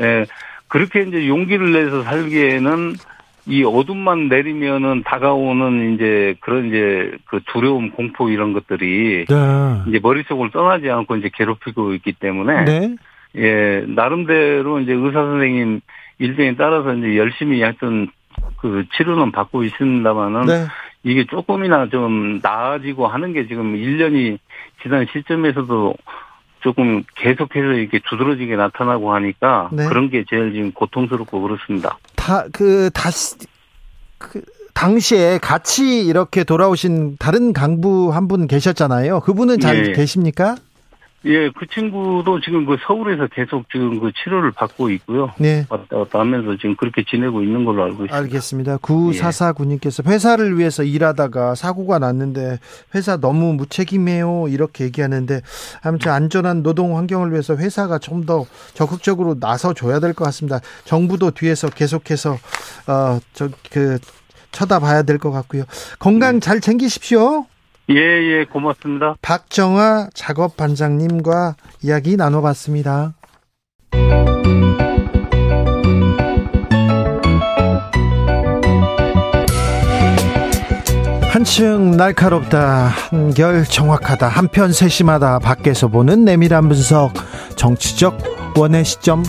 [0.00, 0.26] 예,
[0.68, 2.94] 그렇게 이제 용기를 내서 살기에는
[3.46, 9.34] 이 어둠만 내리면은 다가오는 이제 그런 이제 그 두려움, 공포 이런 것들이 네.
[9.88, 12.96] 이제 머릿속을 떠나지 않고 이제 괴롭히고 있기 때문에 네.
[13.36, 15.80] 예, 나름대로 이제 의사 선생님
[16.18, 18.08] 일정에 따라서 이제 열심히 하여튼
[18.60, 20.66] 그 치료는 받고 있습니다만은 네.
[21.02, 24.38] 이게 조금이나 좀 나아지고 하는 게 지금 1년이
[24.82, 25.94] 지난 시점에서도
[26.60, 29.86] 조금 계속해서 이렇게 두드러지게 나타나고 하니까 네.
[29.86, 31.98] 그런 게 제일 지금 고통스럽고 그렇습니다.
[32.16, 33.36] 다 그 다시
[34.18, 34.42] 그
[34.74, 39.20] 당시에 같이 이렇게 돌아오신 다른 강부 한 분 계셨잖아요.
[39.20, 39.92] 그분은 잘 예.
[39.92, 40.56] 계십니까?
[41.24, 45.32] 예, 그 친구도 지금 그 서울에서 계속 지금 그 치료를 받고 있고요.
[45.38, 45.66] 네.
[45.68, 48.16] 왔다 갔다 하면서 지금 그렇게 지내고 있는 걸로 알고 있습니다.
[48.16, 48.76] 알겠습니다.
[48.78, 52.60] 구사사군님께서 회사를 위해서 일하다가 사고가 났는데
[52.94, 54.46] 회사 너무 무책임해요.
[54.48, 55.40] 이렇게 얘기하는데
[55.82, 60.60] 아무튼 안전한 노동 환경을 위해서 회사가 좀 더 적극적으로 나서 줘야 될 것 같습니다.
[60.84, 62.32] 정부도 뒤에서 계속해서
[62.86, 63.98] 어 저 그
[64.52, 65.64] 쳐다봐야 될 것 같고요.
[65.98, 66.40] 건강 네.
[66.40, 67.46] 잘 챙기십시오.
[67.90, 69.16] 예, 예, 고맙습니다.
[69.22, 73.14] 박정아 작업 반장님과 이야기 나눠봤습니다.
[81.30, 87.14] 한층 날카롭다, 한결 정확하다, 한편 세심하다, 밖에서 보는 내밀한 분석,
[87.56, 89.22] 정치적 원의 시점.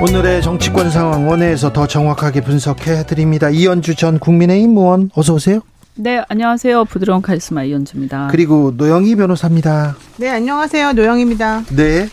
[0.00, 3.50] 오늘의 정치권 상황 원회에서 더 정확하게 분석해 드립니다.
[3.50, 5.60] 이현주 전 국민의힘 의원 어서 오세요.
[5.94, 6.86] 네, 안녕하세요.
[6.86, 8.28] 부드러운 카리스마 이현주입니다.
[8.30, 9.96] 그리고 노영희 변호사입니다.
[10.16, 10.92] 네, 안녕하세요.
[10.94, 11.64] 노영입니다.
[11.76, 12.08] 네.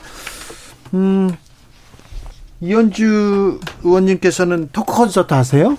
[0.93, 1.31] 음,
[2.59, 5.77] 이현주 의원님께서는 토크 콘서트 하세요?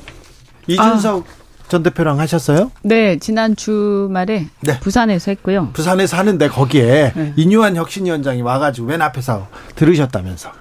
[0.66, 1.68] 이준석 아.
[1.68, 2.72] 전 대표랑 하셨어요?
[2.82, 4.80] 네, 지난 주말에 네.
[4.80, 5.70] 부산에서 했고요.
[5.74, 7.32] 부산에서 하는데 거기에 네.
[7.36, 10.52] 인유한 혁신위원장이 와가지고 맨 앞에서 들으셨다면서.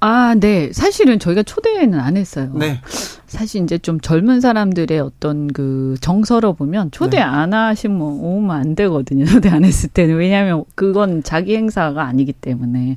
[0.00, 0.70] 아, 네.
[0.74, 2.50] 사실은 저희가 초대는 안 했어요.
[2.54, 2.82] 네.
[3.34, 7.22] 사실 이제 좀 젊은 사람들의 어떤 그 정서로 보면 초대 네.
[7.22, 9.24] 안 하시면 오면 안 되거든요.
[9.26, 10.16] 초대 안 했을 때는.
[10.16, 12.96] 왜냐하면 그건 자기 행사가 아니기 때문에.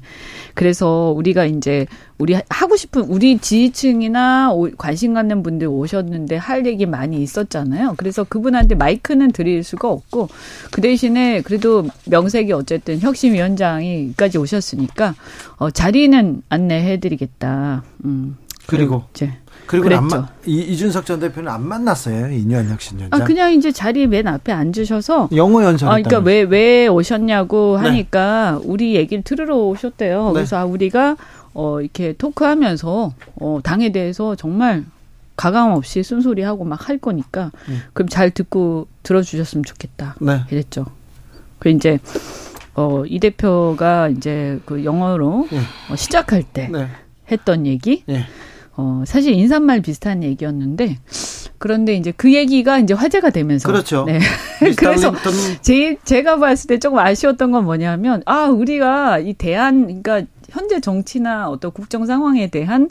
[0.54, 1.88] 그래서 우리가 이제
[2.20, 7.96] 우리 하고 싶은 우리 지지층이나 관심 갖는 분들 오셨는데 할 얘기 많이 있었잖아요.
[7.98, 10.30] 그래서 그분한테 마이크는 드릴 수가 없고
[10.72, 15.16] 그 대신에 그래도 명색이 어쨌든 혁신위원장이까지 오셨으니까
[15.58, 17.84] 어, 자리는 안내해드리겠다.
[18.06, 18.38] 음.
[18.68, 19.34] 그리고 이제
[19.68, 23.22] 그리고 안 마, 이, 준석 전 대표는 안 만났어요 이뉴한 혁신위원장.
[23.22, 25.90] 아 그냥 이제 자리 맨 앞에 앉으셔서 영어 연설.
[25.90, 27.88] 아 그러니까 왜 왜 오셨냐고 네.
[27.90, 28.66] 하니까 네.
[28.66, 30.28] 우리 얘기를 들으러 오셨대요.
[30.28, 30.34] 네.
[30.34, 31.18] 그래서 아 우리가
[31.54, 34.86] 어 이렇게 토크하면서 어 당에 대해서 정말
[35.36, 37.82] 가감 없이 쓴소리 하고 막 할 거니까 음.
[37.94, 40.16] 그럼 잘 듣고 들어주셨으면 좋겠다.
[40.22, 40.42] 네.
[40.52, 40.86] 이랬죠.
[41.60, 42.00] 그 이제
[42.76, 45.60] 어 이 대표가 이제 그 영어로 네.
[45.92, 46.88] 어, 시작할 때 네.
[47.32, 48.04] 했던 얘기.
[48.78, 48.84] 네.
[48.84, 50.98] 어, 사실 인사말 비슷한 얘기였는데
[51.58, 54.06] 그런데 이제 그 얘기가 이제 화제가 되면서 그렇죠.
[54.06, 54.20] 네.
[54.78, 55.14] 그래서
[55.62, 61.50] 제일 제가 봤을 때 조금 아쉬웠던 건 뭐냐면 아 우리가 이 대한 그러니까 현재 정치나
[61.50, 62.90] 어떤 국정 상황에 대한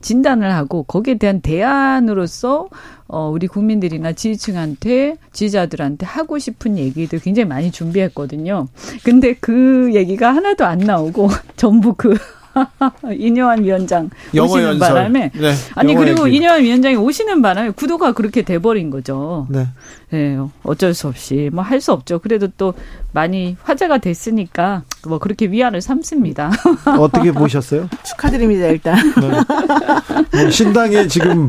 [0.00, 2.68] 진단을 하고 거기에 대한 대안으로서
[3.08, 8.68] 어 우리 국민들이나 지지층한테 지지자들한테 하고 싶은 얘기들 굉장히 많이 준비했거든요.
[9.04, 12.16] 근데 그 얘기가 하나도 안 나오고 전부 그
[13.16, 14.78] 이녀환 위원장 오시는 연설.
[14.78, 16.36] 바람에 네, 아니 그리고 얘기.
[16.38, 19.46] 이녀환 위원장이 오시는 바람에 구도가 그렇게 돼버린 거죠.
[19.50, 19.66] 네.
[20.10, 22.18] 네 어쩔 수 없이 뭐 할 수 없죠.
[22.20, 22.74] 그래도 또
[23.16, 26.50] 많이 화제가 됐으니까 뭐 그렇게 위안을 삼습니다.
[27.00, 27.88] 어떻게 보셨어요?
[28.04, 28.96] 축하드립니다 일단.
[29.18, 30.42] 네.
[30.42, 31.48] 뭐 신당에 지금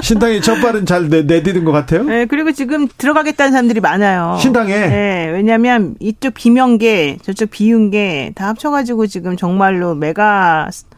[0.00, 2.04] 신당의 첫 발은 잘 내, 내디딘 것 같아요.
[2.04, 4.38] 네 그리고 지금 들어가겠다는 사람들이 많아요.
[4.40, 4.72] 신당에.
[4.72, 10.91] 네 왜냐하면 이쪽 비명계 저쪽 비윤계 다 합쳐가지고 지금 정말로 메가 스타,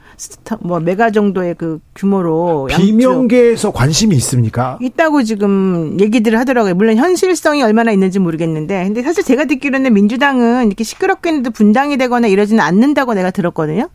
[0.60, 4.78] 뭐 메가 정도의 그 규모로 비명계에서 관심이 있습니까?
[4.80, 6.74] 있다고 지금 얘기들을 하더라고요.
[6.74, 12.26] 물론 현실성이 얼마나 있는지 모르겠는데, 근데 사실 제가 듣기로는 민주당은 이렇게 시끄럽게 했는데 분당이 되거나
[12.28, 13.88] 이러지는 않는다고 내가 들었거든요.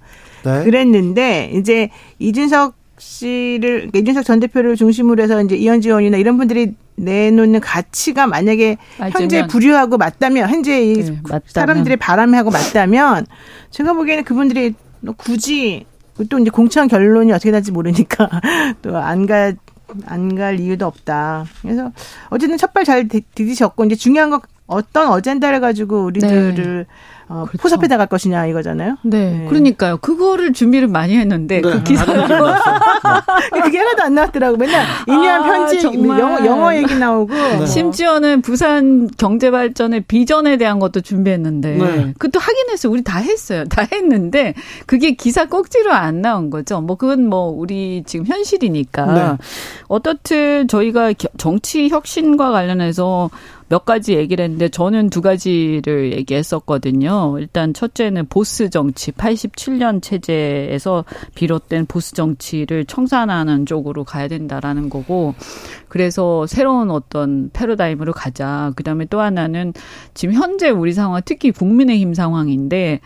[0.44, 0.64] 네.
[0.64, 7.62] 그랬는데 이제 이준석 씨를 이준석 전 대표를 중심으로 해서 이제 이현지 의원이나 이런 분들이 내놓는
[7.62, 9.22] 가치가 만약에 맞으면.
[9.22, 13.26] 현재 부류하고 맞다면 현재 이 네, 사람들의 바람하고 맞다면
[13.72, 14.74] 제가 보기에는 그분들이
[15.16, 15.86] 굳이
[16.26, 18.30] 또 이제 공천 결론이 어떻게 될지 모르니까
[18.82, 19.56] 또 안 갈
[20.06, 21.46] 안 갈 이유도 없다.
[21.64, 21.92] 그래서
[22.30, 26.94] 어쨌든 첫발 잘 디디셨고 이제 중요한 건 어떤 어젠다를 가지고 우리들을 네.
[27.30, 27.62] 어, 그렇죠.
[27.62, 28.98] 포섭해 나갈 것이냐 이거잖아요.
[29.04, 29.32] 네.
[29.32, 29.46] 네.
[29.48, 29.98] 그러니까요.
[29.98, 31.62] 그거를 준비를 많이 했는데 네.
[31.62, 32.24] 그 기사로
[33.64, 34.58] 그게 하나도 안 나왔더라고.
[34.58, 37.66] 맨날 인류한 아, 편지 영어, 영어 얘기 나오고 네.
[37.68, 42.14] 심지어는 부산 경제 발전의 비전에 대한 것도 준비했는데 네.
[42.18, 42.40] 그것도
[42.80, 42.92] 했어요.
[42.92, 43.66] 우리 다 했어요.
[43.66, 44.54] 다 했는데
[44.86, 46.82] 그게 기사 꼭지로 안 나온 거죠.
[46.82, 49.38] 뭐 그건 뭐 우리 지금 현실이니까 네.
[49.88, 53.30] 어떻든 저희가 정치 혁신과 관련해서
[53.68, 57.19] 몇 가지 얘기를 했는데 저는 두 가지를 얘기했었거든요.
[57.40, 61.06] 일단 첫째는 보스 정치, 87년 체제에서
[61.36, 65.34] 비롯된 보스 정치를 청산하는 쪽으로 가야 된다라는 거고
[65.88, 68.72] 그래서 새로운 어떤 패러다임으로 가자.
[68.76, 69.74] 그 다음에 또 하나는
[70.14, 73.00] 지금 현재 우리 상황 특히 국민의힘 상황인데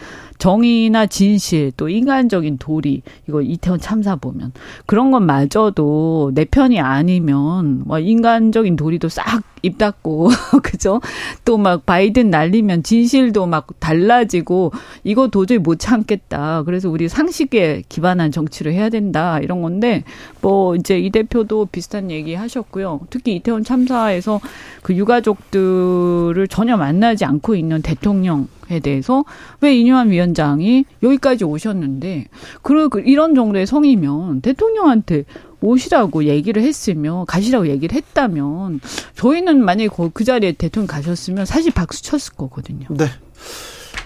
[0.43, 4.51] 정의나 진실 또 인간적인 도리 이거 이태원 참사 보면
[4.85, 10.27] 그런 것마저도 내 편이 아니면 뭐 인간적인 도리도 싹 입 닫고
[10.61, 10.99] 그죠?
[11.45, 14.73] 또 막 바이든 날리면 진실도 막 달라지고
[15.05, 16.63] 이거 도저히 못 참겠다.
[16.63, 20.03] 그래서 우리 상식에 기반한 정치를 해야 된다 이런 건데
[20.41, 23.01] 뭐 이제 이 대표도 비슷한 얘기 하셨고요.
[23.09, 24.41] 특히 이태원 참사에서
[24.81, 29.25] 그 유가족들을 전혀 만나지 않고 있는 대통령 에 대해서
[29.61, 32.27] 왜 이뇨한 위원장이 여기까지 오셨는데
[32.61, 35.25] 그 이런 정도의 성이면 대통령한테
[35.59, 38.81] 오시라고 얘기를 했으면 가시라고 얘기를 했다면
[39.15, 42.87] 저희는 만약에 그 자리에 대통령 가셨으면 사실 박수 쳤을 거거든요.
[42.91, 43.05] 네.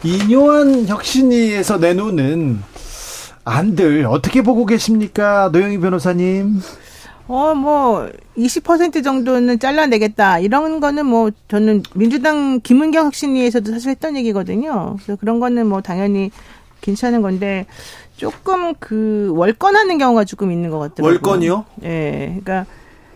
[0.03, 2.59] 이뇨한 혁신위에서 내놓는
[3.43, 6.59] 안들 어떻게 보고 계십니까, 노영희 변호사님?
[7.27, 10.39] 어, 뭐, 20% 정도는 잘라내겠다.
[10.39, 14.95] 이런 거는 뭐, 저는 민주당 김은경 혁신위에서도 사실 했던 얘기거든요.
[14.95, 16.31] 그래서 그런 거는 뭐, 당연히
[16.81, 17.65] 괜찮은 건데,
[18.15, 21.11] 조금 그, 월권하는 경우가 조금 있는 것 같더라고요.
[21.15, 21.65] 월권이요?
[21.83, 21.87] 예.
[21.87, 22.65] 네, 그러니까,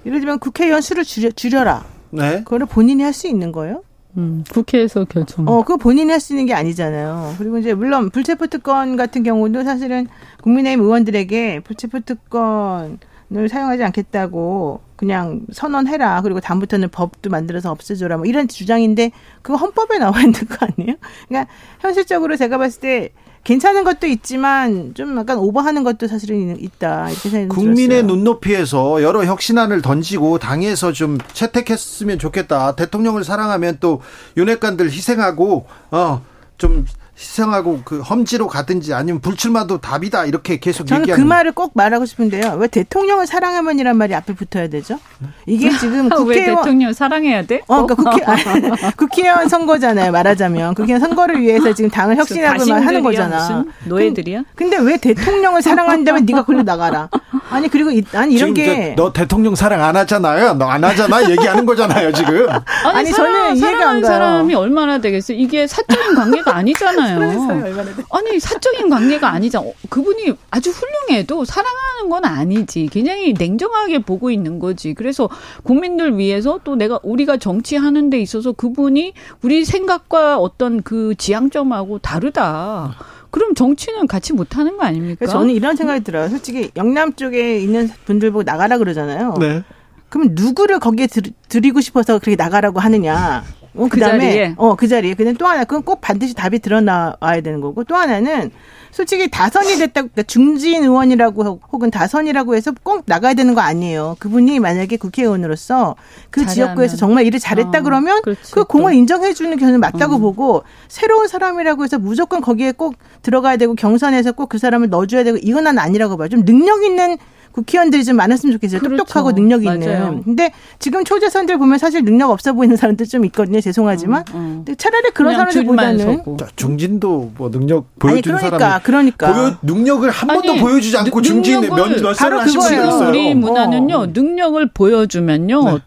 [0.06, 1.86] 예를 들면 국회의원 수를 줄여, 줄여라.
[2.10, 2.40] 네.
[2.44, 3.84] 그거를 본인이 할 수 있는 거예요?
[4.18, 5.48] 음, 국회에서 결정.
[5.48, 7.36] 어, 그거 본인이 할 수 있는 게 아니잖아요.
[7.38, 10.08] 그리고 이제 물론 불체포 특권 같은 경우도 사실은
[10.44, 13.00] 국민의힘 의원들에게 불체포 특권
[13.34, 16.22] 을 사용하지 않겠다고 그냥 선언해라.
[16.22, 18.18] 그리고 다음부터는 법도 만들어서 없애줘라.
[18.18, 20.98] 뭐 이런 주장인데 그거 헌법에 나와 있는 거 아니에요?
[21.28, 23.10] 그러니까 현실적으로 제가 봤을 때
[23.44, 28.08] 괜찮은 것도 있지만 좀 약간 오버하는 것도 사실은 있다 이렇게 생각이 국민의 들었어요.
[28.08, 32.76] 눈높이에서 여러 혁신안을 던지고 당에서 좀 채택했으면 좋겠다.
[32.76, 34.02] 대통령을 사랑하면 또
[34.38, 36.86] 윤핵관들 희생하고 어좀
[37.22, 42.06] 희생하고 그 험지로 가든지 아니면 불출마도 답이다 이렇게 계속 저는 얘기하는 그 말을 꼭 말하고
[42.06, 42.56] 싶은데요.
[42.58, 44.98] 왜 대통령을 사랑하면이란 말이 앞에 붙어야 되죠?
[45.46, 47.62] 이게 지금 국회의원 왜 대통령 사랑해야 돼?
[47.68, 50.12] 어, 그러니까 국회 국회의원 선거잖아요.
[50.12, 53.66] 말하자면 국회의원 선거를 위해서 지금 당을 혁신하고 하는 거잖아.
[53.86, 54.44] 노예들이야?
[54.56, 57.08] 근데 왜 대통령을 사랑한다면 네가 걸려 나가라?
[57.52, 60.54] 아니 그리고 이, 아니 이런 게 너 대통령 사랑 안 하잖아요.
[60.56, 61.30] 너 안 하잖아.
[61.30, 62.48] 얘기하는 거잖아요 지금.
[62.50, 64.12] 아니, 아니 사랑, 저는 이해가 안 가요.
[64.12, 65.38] 사람이 얼마나 되겠어요?
[65.38, 67.11] 이게 사적인 관계가 아니잖아요.
[67.20, 67.86] 않잖아요.
[68.12, 69.66] 아니 사적인 관계가 아니잖아.
[69.66, 72.90] 어, 그분이 아주 훌륭해도 사랑하는 건 아니지.
[72.92, 74.94] 굉장히 냉정하게 보고 있는 거지.
[74.94, 75.30] 그래서
[75.64, 82.96] 국민들 위해서 또 내가 우리가 정치하는 데 있어서 그분이 우리 생각과 어떤 그 지향점하고 다르다.
[83.32, 85.26] 그럼 정치는 같이 못하는 거 아닙니까?
[85.26, 86.28] 저는 이런 생각이 들어요.
[86.30, 89.36] 솔직히 영남 쪽에 있는 분들 보고 나가라 그러잖아요.
[89.40, 89.64] 네.
[90.10, 93.44] 그럼 누구를 거기에 들, 이고 싶어서 그렇게 나가라고 하느냐?
[93.76, 97.62] 어, 그 자리에 어 그 자리에 근데 또 하나 그건 꼭 반드시 답이 드러나와야 되는
[97.62, 98.52] 거고 또 하나는
[98.92, 104.18] 솔직히 다선이 됐다 그러니까 중진 의원이라고 혹은 다선이라고 해서 꼭 나가야 되는 거 아니에요.
[104.20, 105.96] 그분이 만약에 국회의원으로서
[106.30, 106.54] 그 잘하면.
[106.54, 110.22] 지역구에서 정말 일을 잘했다 어, 그러면 그렇지, 그 공을 인정해 주는 게 저는 맞다고 음.
[110.22, 115.38] 보고 새로운 사람이라고 해서 무조건 거기에 꼭 들어가야 되고 경선에서 꼭 그 사람을 넣어줘야 되고
[115.42, 116.28] 이건 난 아니라고 봐요.
[116.28, 117.18] 좀 능력 있는
[117.52, 118.80] 국회의원들이 좀 많았으면 좋겠어요.
[118.80, 118.98] 그렇죠.
[119.04, 119.80] 똑똑하고 능력 있는.
[119.80, 120.22] 맞아요.
[120.24, 123.62] 근데 지금 초재선들 보면 사실 능력 없어 보이는 사람들 좀 있거든요.
[123.62, 124.24] 죄송하지만.
[124.34, 124.76] 음, 음.
[124.78, 126.24] 차라리 그런 사람들보다는
[126.56, 129.34] 중진도 뭐 능력 보여준 그러니까, 사람이 그러니까.
[129.34, 133.08] 보여, 능력을 한 아니, 번도 보여주지 않고 중진에 몇 몇 바로 그거예요.
[133.10, 133.96] 우리 문화는요.
[133.96, 134.06] 어.
[134.08, 135.64] 능력을 보여주면요.
[135.64, 135.80] 네.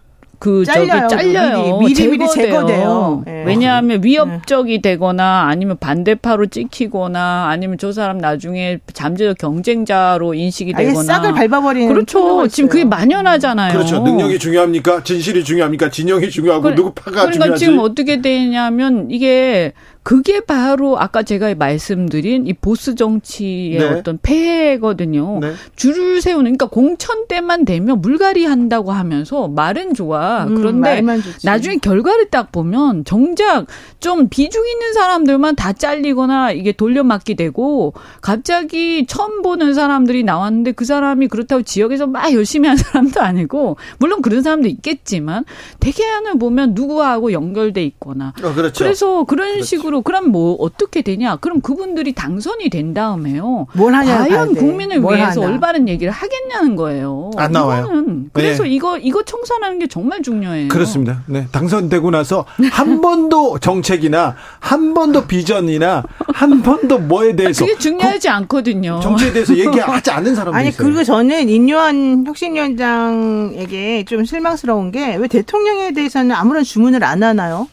[0.44, 1.08] 그 잘려요.
[1.08, 1.78] 저기 잘려요.
[1.78, 3.22] 미리 미리, 미리 제거돼요.
[3.24, 3.44] 네.
[3.46, 4.06] 왜냐하면 네.
[4.06, 11.88] 위협적이 되거나 아니면 반대파로 찍히거나 아니면 저 사람 나중에 잠재적 경쟁자로 인식이 되거나 싹을 밟아버리는
[11.88, 12.46] 그렇죠.
[12.48, 13.72] 지금 그게 만연하잖아요.
[13.72, 14.00] 그렇죠.
[14.00, 15.02] 능력이 중요합니까?
[15.02, 15.90] 진실이 중요합니까?
[15.90, 17.64] 진영이 중요하고 그래, 누구 파가 그러니까 중요하지?
[17.64, 19.72] 지금 어떻게 되냐면 이게
[20.04, 23.84] 그게 바로 아까 제가 말씀드린 이 보스 정치의 네.
[23.86, 25.38] 어떤 폐해거든요.
[25.40, 25.54] 네.
[25.76, 30.44] 줄을 세우는 그러니까 공천 때만 되면 물갈이 한다고 하면서 말은 좋아.
[30.44, 31.02] 음, 그런데
[31.42, 33.66] 나중에 결과를 딱 보면 정작
[33.98, 40.84] 좀 비중 있는 사람들만 다 잘리거나 이게 돌려막기 되고 갑자기 처음 보는 사람들이 나왔는데 그
[40.84, 45.46] 사람이 그렇다고 지역에서 막 열심히 한 사람도 아니고 물론 그런 사람도 있겠지만
[45.80, 48.84] 대개안을 보면 누구하고 연결돼 있거나 어, 그렇죠.
[48.84, 49.64] 그래서 그런 그렇죠.
[49.64, 51.36] 식으로 식으로 그럼 뭐 어떻게 되냐?
[51.36, 53.66] 그럼 그분들이 당선이 된 다음에요.
[53.74, 54.18] 뭘 하냐?
[54.18, 55.52] 과연 국민을 위해서 하냐.
[55.52, 57.30] 올바른 얘기를 하겠냐는 거예요.
[57.36, 57.88] 안 나와요.
[58.32, 58.70] 그래서 네.
[58.70, 60.68] 이거 이거 청산하는 게 정말 중요해요.
[60.68, 61.22] 그렇습니다.
[61.26, 61.46] 네.
[61.52, 66.02] 당선되고 나서 한 번도 정책이나 한 번도 비전이나
[66.34, 69.00] 한 번도 뭐에 대해서 그게 중요하지 거, 않거든요.
[69.00, 70.86] 정치에 대해서 얘기하지 않은 사람도 아니, 있어요.
[70.86, 77.68] 그리고 저는 인요한 혁신위원장에게 좀 실망스러운 게 왜 대통령에 대해서는 아무런 주문을 안 하나요?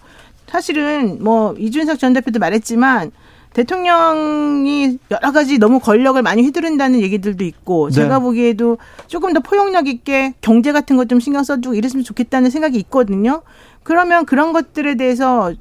[0.52, 3.12] 사실은 뭐 이준석 전 대표도 말했지만
[3.54, 7.96] 대통령이 여러 가지 너무 권력을 많이 휘두른다는 얘기들도 있고 네.
[7.96, 8.78] 제가 보기에도
[9.08, 13.42] 조금 더 포용력 있게 경제 같은 것 좀 신경 써주고 이랬으면 좋겠다는 생각이 있거든요.
[13.84, 15.54] 그러면 그런 것들에 대해서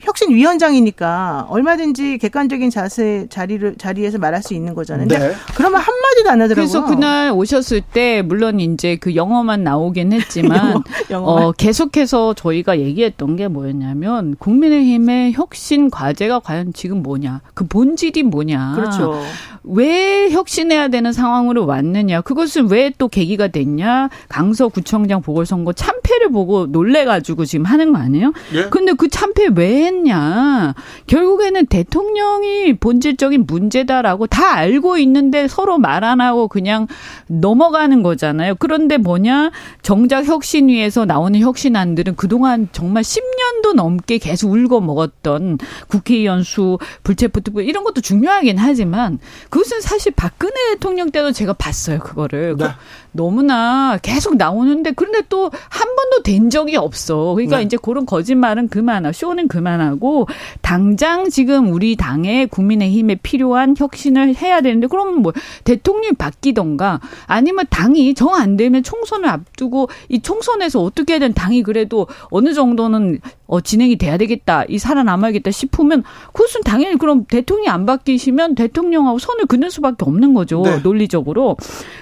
[0.00, 5.08] 혁신위원장이니까 얼마든지 객관적인 자세 자리를 자리에서 말할 수 있는 거잖아요.
[5.08, 5.34] 근데 네.
[5.54, 6.54] 그러면 한 마디도 안 하더라고요.
[6.54, 13.36] 그래서 그날 오셨을 때 물론 이제 그 영어만 나오긴 했지만 영어, 어, 계속해서 저희가 얘기했던
[13.36, 18.74] 게 뭐였냐면 국민의힘의 혁신 과제가 과연 지금 뭐냐, 그 본질이 뭐냐.
[18.76, 19.20] 그렇죠.
[19.62, 24.10] 왜 혁신해야 되는 상황으로 왔느냐, 그것은 왜 또 계기가 됐냐.
[24.28, 28.32] 강서구청장 보궐선거 참패를 보고 놀래가지고 지금 하는 거 아니에요?
[28.54, 28.64] 예?
[28.64, 30.74] 근데 그 참패 왜 했냐.
[31.06, 36.86] 결국에는 대통령이 본질적인 문제다라고 다 알고 있는데 서로 말 안 하고 그냥
[37.26, 38.54] 넘어가는 거잖아요.
[38.58, 39.50] 그런데 뭐냐.
[39.82, 47.84] 정작 혁신위에서 나오는 혁신안들은 그동안 정말 10년도 넘게 계속 울고 먹었던 국회의원 수, 불체포특보 이런
[47.84, 49.18] 것도 중요하긴 하지만
[49.50, 51.98] 그것은 사실 박근혜 대통령 때도 제가 봤어요.
[51.98, 52.56] 그거를.
[52.56, 52.66] 네.
[53.12, 57.34] 너무나 계속 나오는데 그런데 또 한 번도 된 적이 없어.
[57.34, 57.64] 그러니까 네.
[57.64, 60.26] 이제 그런 거짓말은 그만하고 쇼는 그만하고
[60.62, 65.32] 당장 지금 우리 당에 국민의힘에 필요한 혁신을 해야 되는데 그러면 뭐
[65.64, 72.54] 대통령이 바뀌던가 아니면 당이 정 안 되면 총선을 앞두고 이 총선에서 어떻게든 당이 그래도 어느
[72.54, 79.18] 정도는 어, 진행이 돼야 되겠다, 이 살아남아야겠다 싶으면 그것은 당연히 그럼 대통령이 안 바뀌시면 대통령하고
[79.18, 80.62] 선을 그는 수밖에 없는 거죠.
[80.62, 80.78] 네.
[80.78, 81.56] 논리적으로.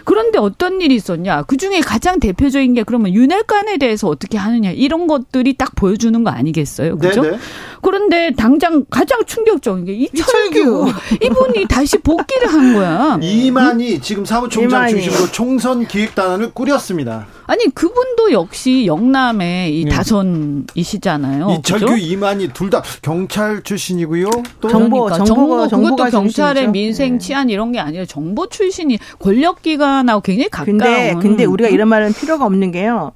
[0.05, 1.43] 그런데 어떤 일이 있었냐?
[1.43, 6.31] 그 중에 가장 대표적인 게 그러면 윤핵관에 대해서 어떻게 하느냐 이런 것들이 딱 보여주는 거
[6.31, 6.99] 아니겠어요?
[6.99, 7.23] 그죠?
[7.23, 7.39] 네, 네.
[7.83, 10.93] 그런데 당장 가장 충격적인 게 이철규,
[11.23, 13.19] 이분이 다시 복귀를 한 거야.
[13.23, 14.01] 이만희 응?
[14.01, 15.03] 지금 사무총장 이만희.
[15.03, 17.27] 중심으로 총선 기획단을 꾸렸습니다.
[17.49, 19.91] 아니 그분도 역시 영남의 이 네.
[19.91, 21.51] 다선이시잖아요.
[21.59, 21.97] 이철규 그죠?
[21.97, 24.29] 이만희 둘 다 경찰 출신이고요.
[24.61, 26.71] 또 정보, 그러니까 정보, 정보 그것도 경찰의 출신이죠.
[26.73, 27.19] 민생 네.
[27.19, 30.79] 치안 이런 게 아니라 정보 출신이 권력기관하고 굉장히 가까운.
[30.79, 33.13] 근데 근데 우리가 이런 말은 필요가 없는 게요.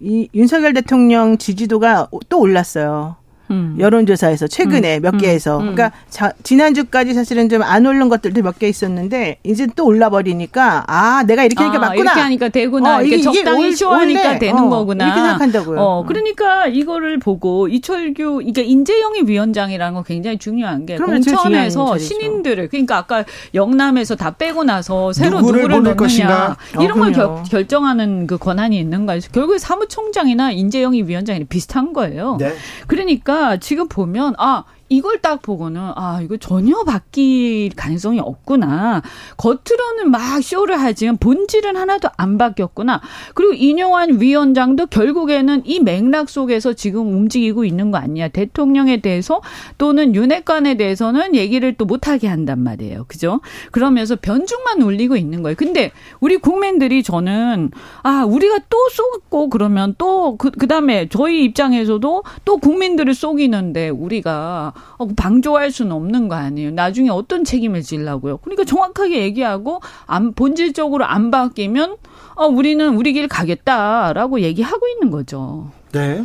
[0.00, 3.16] 이 윤석열 대통령 지지도가 또 올랐어요.
[3.50, 3.76] 음.
[3.78, 5.02] 여론조사에서 최근에 음.
[5.02, 5.18] 몇 음.
[5.18, 5.74] 개에서 음.
[5.74, 10.84] 그러니까 자, 지난주까지 사실은 좀 안 오른 것들도 몇 개 있었는데 이제 또 올라 버리니까
[10.86, 14.68] 아 내가 이렇게 하니까 아, 맞구나 이렇게 하니까 되구나 어, 이게, 적당히 쇼하니까 되는 어,
[14.68, 15.80] 거구나 이렇게 생각한다고요.
[15.80, 22.96] 어, 그러니까 이거를 보고 이철규 이게 인재영입 위원장이라는 건 굉장히 중요한 게 공천에서 신인들을 그러니까
[22.98, 23.24] 아까
[23.54, 26.56] 영남에서 다 빼고 나서 새로 누구를, 누구를 넣느냐 것인가?
[26.80, 29.20] 이런 어, 걸 결, 결정하는 그 권한이 있는 거예요.
[29.32, 32.36] 결국에 사무총장이나 인재영입 위원장이 비슷한 거예요.
[32.38, 32.54] 네.
[32.86, 39.02] 그러니까 지금 보면 아 이걸 딱 보고는 아 이거 전혀 바뀔 가능성이 없구나.
[39.36, 43.00] 겉으로는 막 쇼를 하지만 본질은 하나도 안 바뀌었구나.
[43.34, 48.28] 그리고 인용한 위원장도 결국에는 이 맥락 속에서 지금 움직이고 있는 거 아니야.
[48.28, 49.40] 대통령에 대해서
[49.78, 53.04] 또는 윤핵관에 대해서는 얘기를 또 못하게 한단 말이에요.
[53.08, 53.40] 그죠?
[53.72, 55.56] 그러면서 변죽만 울리고 있는 거예요.
[55.56, 57.70] 근데 우리 국민들이 저는
[58.02, 64.73] 아 우리가 또 쏘고 그러면 또그 그다음에 저희 입장에서도 또 국민들을 속이는데 우리가 어,
[65.16, 66.70] 방조할 수는 없는 거 아니에요.
[66.70, 68.38] 나중에 어떤 책임을 지려고요.
[68.38, 71.96] 그러니까 정확하게 얘기하고 안 본질적으로 안 바뀌면
[72.36, 75.70] 어, 우리는 우리 길 가겠다라고 얘기하고 있는 거죠.
[75.92, 76.24] 네.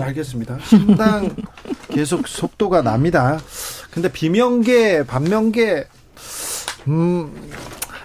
[0.00, 0.58] 알겠습니다.
[0.64, 1.34] 신당
[1.90, 3.38] 계속 속도가 납니다.
[3.90, 5.86] 근데 비명계, 반명계,
[6.86, 7.32] 음,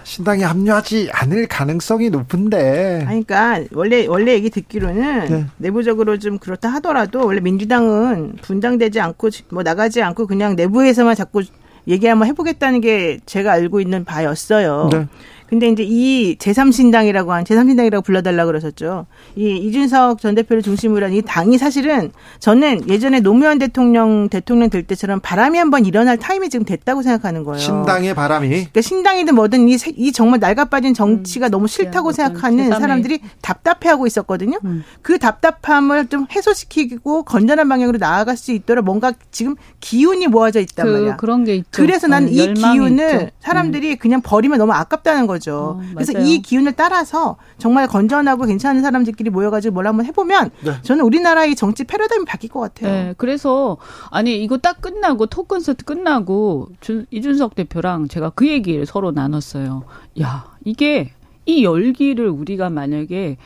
[0.04, 3.00] 신당에 합류하지 않을 가능성이 높은데.
[3.04, 5.46] 그러니까 원래 원래 얘기 듣기로는 네.
[5.56, 11.42] 내부적으로 좀 그렇다 하더라도 원래 민주당은 분당되지 않고 뭐 나가지 않고 그냥 내부에서만 자꾸
[11.88, 14.88] 얘기 한번 해보겠다는 게 제가 알고 있는 바였어요.
[14.92, 15.08] 네.
[15.48, 19.06] 근데 이제 이 제3신당이라고 한 제3신당이라고 불러달라 그러셨죠.
[19.36, 24.82] 이 이준석 전 대표를 중심으로 한 이 당이 사실은 저는 예전에 노무현 대통령 대통령 될
[24.82, 27.58] 때처럼 바람이 한번 일어날 타임이 지금 됐다고 생각하는 거예요.
[27.58, 28.48] 신당의 바람이.
[28.48, 34.58] 그러니까 신당이든 뭐든 이, 이 정말 낡아빠진 정치가 음, 너무 싫다고 생각하는 사람들이 답답해하고 있었거든요.
[34.64, 34.82] 음.
[35.02, 40.90] 그 답답함을 좀 해소시키고 건전한 방향으로 나아갈 수 있도록 뭔가 지금 기운이 모아져 있단 그,
[40.90, 41.16] 말이야.
[41.16, 41.68] 그런 게 있죠.
[41.72, 43.28] 그래서 나는 이 기운을 있죠.
[43.40, 43.96] 사람들이 음.
[43.98, 45.33] 그냥 버리면 너무 아깝다는 거죠.
[45.34, 45.80] 거죠.
[45.80, 50.72] 어, 그래서 이 기운을 따라서 정말 건전하고 괜찮은 사람들끼리 모여가지고 뭘 한번 해보면 네.
[50.82, 52.90] 저는 우리나라의 정치 패러다임이 바뀔 것 같아요.
[52.90, 53.76] 네, 그래서
[54.10, 59.84] 아니 이거 딱 끝나고 토 콘서트 끝나고 준, 이준석 대표랑 제가 그 얘기를 서로 나눴어요.
[60.20, 61.12] 야 이게
[61.46, 63.36] 이 열기를 우리가 만약에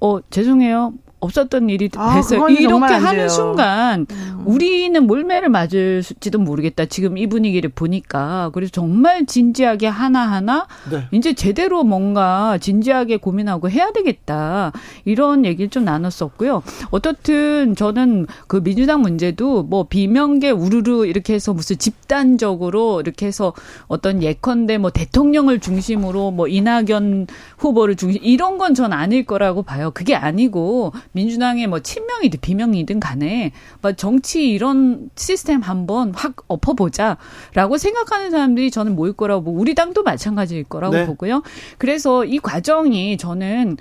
[0.00, 0.92] 어 죄송해요
[1.22, 2.48] 없었던 일이 아, 됐어요.
[2.48, 4.42] 이렇게 하는 순간 음.
[4.44, 6.86] 우리는 몰매를 맞을지도 모르겠다.
[6.86, 11.04] 지금 이 분위기를 보니까 그래서 정말 진지하게 하나하나 네.
[11.12, 14.72] 이제 제대로 뭔가 진지하게 고민하고 해야 되겠다.
[15.04, 16.62] 이런 얘기를 좀 나눴었고요.
[16.90, 23.52] 어떻든 저는 그 민주당 문제도 뭐 비명계 우르르 이렇게 해서 무슨 집단적으로 이렇게 해서
[23.86, 29.90] 어떤 예컨대 뭐 대통령을 중심으로 뭐 이낙연 후보를 중심 이런 건 전 아닐 거라고 봐요.
[29.92, 38.30] 그게 아니고 민주당의 뭐 친명이든 비명이든 간에 뭐 정치 이런 시스템 한번 확 엎어보자라고 생각하는
[38.30, 41.06] 사람들이 저는 모일 거라고 우리 당도 마찬가지일 거라고 네.
[41.06, 41.42] 보고요.
[41.78, 43.78] 그래서 이 과정이 저는 어,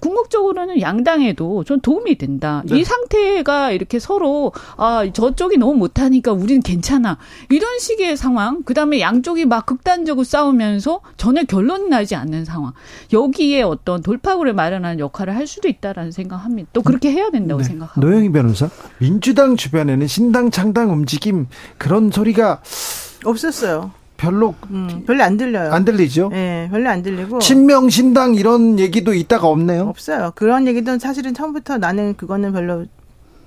[0.00, 2.62] 궁극적으로는 양당에도 좀 도움이 된다.
[2.66, 2.78] 네.
[2.78, 7.18] 이 상태가 이렇게 서로 아 저쪽이 너무 못하니까 우리는 괜찮아
[7.50, 8.62] 이런 식의 상황.
[8.62, 12.72] 그다음에 양쪽이 막 극단적으로 싸우면서 전혀 결론 나지 않는 상황.
[13.12, 16.70] 여기에 어떤 돌파구를 마련하는 역할을 할 수도 있다라는 생각합니다.
[16.72, 17.68] 또 그렇게 해야 된다고 네.
[17.68, 18.00] 생각합니다.
[18.00, 18.68] 노영희 변호사,
[18.98, 22.62] 민주당 주변에는 신당 창당 움직임 그런 소리가
[23.24, 23.92] 없었어요.
[24.22, 25.72] 별로 음, 별로 안 들려요.
[25.72, 26.28] 안 들리죠?
[26.28, 27.40] 네, 별로 안 들리고.
[27.40, 29.82] 친명 신당 이런 얘기도 있다가 없네요.
[29.88, 30.30] 없어요.
[30.36, 32.86] 그런 얘기도 사실은 처음부터 나는 그거는 별로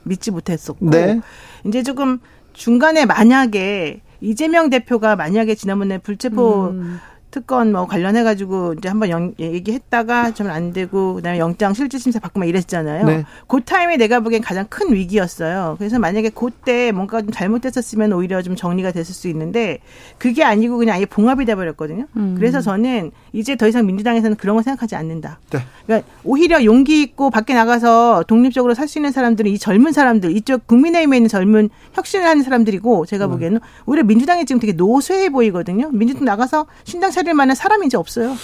[0.03, 0.89] 믿지 못했었고.
[0.89, 1.21] 네.
[1.65, 2.19] 이제 조금
[2.51, 6.99] 중간에 만약에 이재명 대표가 만약에 지난번에 불체포 음.
[7.36, 12.20] 특권 뭐 관련해 가지고 이제 한번 영, 얘기했다가 좀 안 되고 그다음에 영장 실질 심사
[12.20, 13.06] 받고 막 이랬잖아요.
[13.08, 13.26] 네.
[13.48, 15.76] 그 타임에 내가 보기엔 가장 큰 위기였어요.
[15.80, 19.80] 그래서 만약에 그때 뭔가 좀 잘못됐었으면 오히려 좀 정리가 됐을 수 있는데
[20.18, 22.06] 그게 아니고 그냥 아예 봉합이 돼 버렸거든요.
[22.16, 22.36] 음.
[22.38, 25.40] 그래서 저는 이제 더 이상 민주당에서는 그런 거 생각하지 않는다.
[25.50, 25.60] 네.
[25.86, 30.68] 그러니까 오히려 용기 있고 밖에 나가서 독립적으로 살 수 있는 사람들은 이 젊은 사람들 이쪽
[30.68, 33.32] 국민의힘에 있는 젊은 혁신을 하는 사람들이고 제가 음.
[33.32, 35.90] 보기에는 오히려 민주당이 지금 되게 노쇠해 보이거든요.
[35.92, 38.36] 민주당 나가서 신당 차릴 만한 사람이 이제 없어요.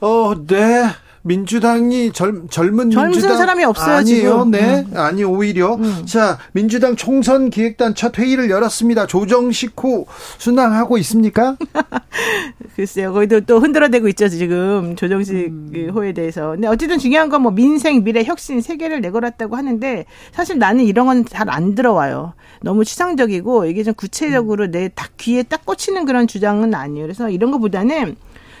[0.00, 0.84] 어, 네.
[1.22, 4.30] 민주당이 젊, 젊은 젊은 민주당 사람이 없어요 아니에요.
[4.30, 4.50] 지금.
[4.52, 4.96] 네, 음.
[4.96, 6.06] 아니 오히려 음.
[6.06, 9.08] 자 민주당 총선 기획단 첫 회의를 열었습니다.
[9.08, 10.06] 조정식 호
[10.38, 11.56] 순항하고 있습니까?
[12.76, 15.70] 글쎄요, 거기도 또 흔들어대고 있죠 지금 조정식 음.
[15.74, 16.50] 그 호에 대해서.
[16.50, 21.06] 근데 어쨌든 중요한 건 뭐 민생, 미래, 혁신 세 개를 내걸었다고 하는데 사실 나는 이런
[21.06, 22.34] 건 잘 안 들어와요.
[22.62, 27.04] 너무 추상적이고 이게 좀 구체적으로 내 딱 귀에 딱 꽂히는 그런 주장은 아니에요.
[27.04, 28.14] 그래서 이런 것보다는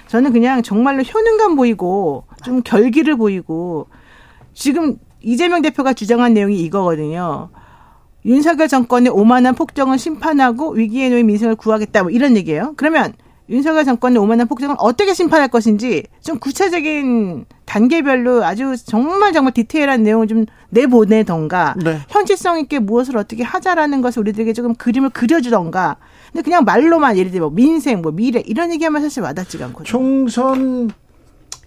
[0.08, 3.88] 저는 그냥 정말로 효능감 보이고 좀 결기를 보이고
[4.54, 7.50] 지금 이재명 대표가 주장한 내용이 이거거든요.
[8.24, 12.74] 윤석열 정권의 오만한 폭정을 심판하고 위기에 놓인 민생을 구하겠다 뭐 이런 얘기예요.
[12.76, 13.12] 그러면
[13.48, 20.26] 윤석열 정권의 오만한 폭정을 어떻게 심판할 것인지 좀 구체적인 단계별로 아주 정말 정말 디테일한 내용을
[20.26, 22.00] 좀 내보내던가 네.
[22.08, 25.96] 현실성 있게 무엇을 어떻게 하자라는 것을 우리들에게 조금 그림을 그려주던가
[26.36, 29.86] 근데 그냥 말로만 예를 들어 뭐 민생 뭐 미래 이런 얘기하면 사실 와닿지가 않거든요.
[29.86, 30.90] 총선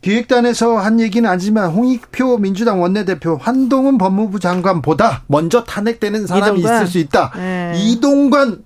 [0.02, 6.82] 기획단에서 한 얘기는 아니지만 홍익표 민주당 원내대표 한동훈 법무부 장관보다 먼저 탄핵되는 사람이 이동관.
[6.84, 7.32] 있을 수 있다.
[7.36, 7.74] 네.
[7.78, 8.64] 이동관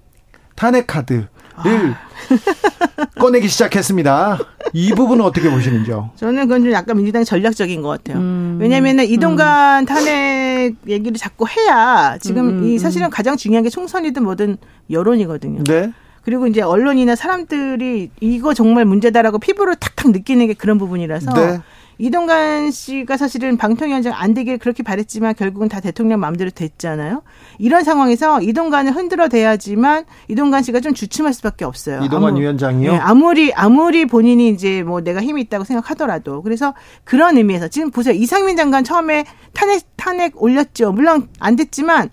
[0.55, 1.63] 탄핵 카드를 아.
[3.17, 4.39] 꺼내기 시작했습니다.
[4.73, 6.11] 이 부분은 어떻게 보시는지요?
[6.17, 8.17] 저는 그건 좀 약간 민주당 전략적인 것 같아요.
[8.17, 9.85] 음, 왜냐하면 이동관 음.
[9.85, 10.52] 탄핵
[10.87, 12.77] 얘기를 자꾸 해야 지금 음, 이 음.
[12.77, 14.57] 사실은 가장 중요한 게 총선이든 뭐든
[14.89, 15.63] 여론이거든요.
[15.63, 15.91] 네.
[16.23, 21.61] 그리고 이제 언론이나 사람들이 이거 정말 문제다라고 피부로 탁탁 느끼는 게 그런 부분이라서 네.
[21.97, 27.23] 이동관 씨가 사실은 방통위원장 안 되길 그렇게 바랬지만 결국은 다 대통령 마음대로 됐잖아요.
[27.59, 32.01] 이런 상황에서 이동관을 흔들어 대야지만 이동관 씨가 좀 주춤할 수밖에 없어요.
[32.03, 32.91] 이동관 아무, 위원장이요?
[32.91, 36.73] 네, 아무리 아무리 본인이 이제 뭐 내가 힘이 있다고 생각하더라도 그래서
[37.03, 38.13] 그런 의미에서 지금 보세요.
[38.13, 40.91] 이상민 장관 처음에 탄핵 탄핵 올렸죠.
[40.91, 42.09] 물론 안 됐지만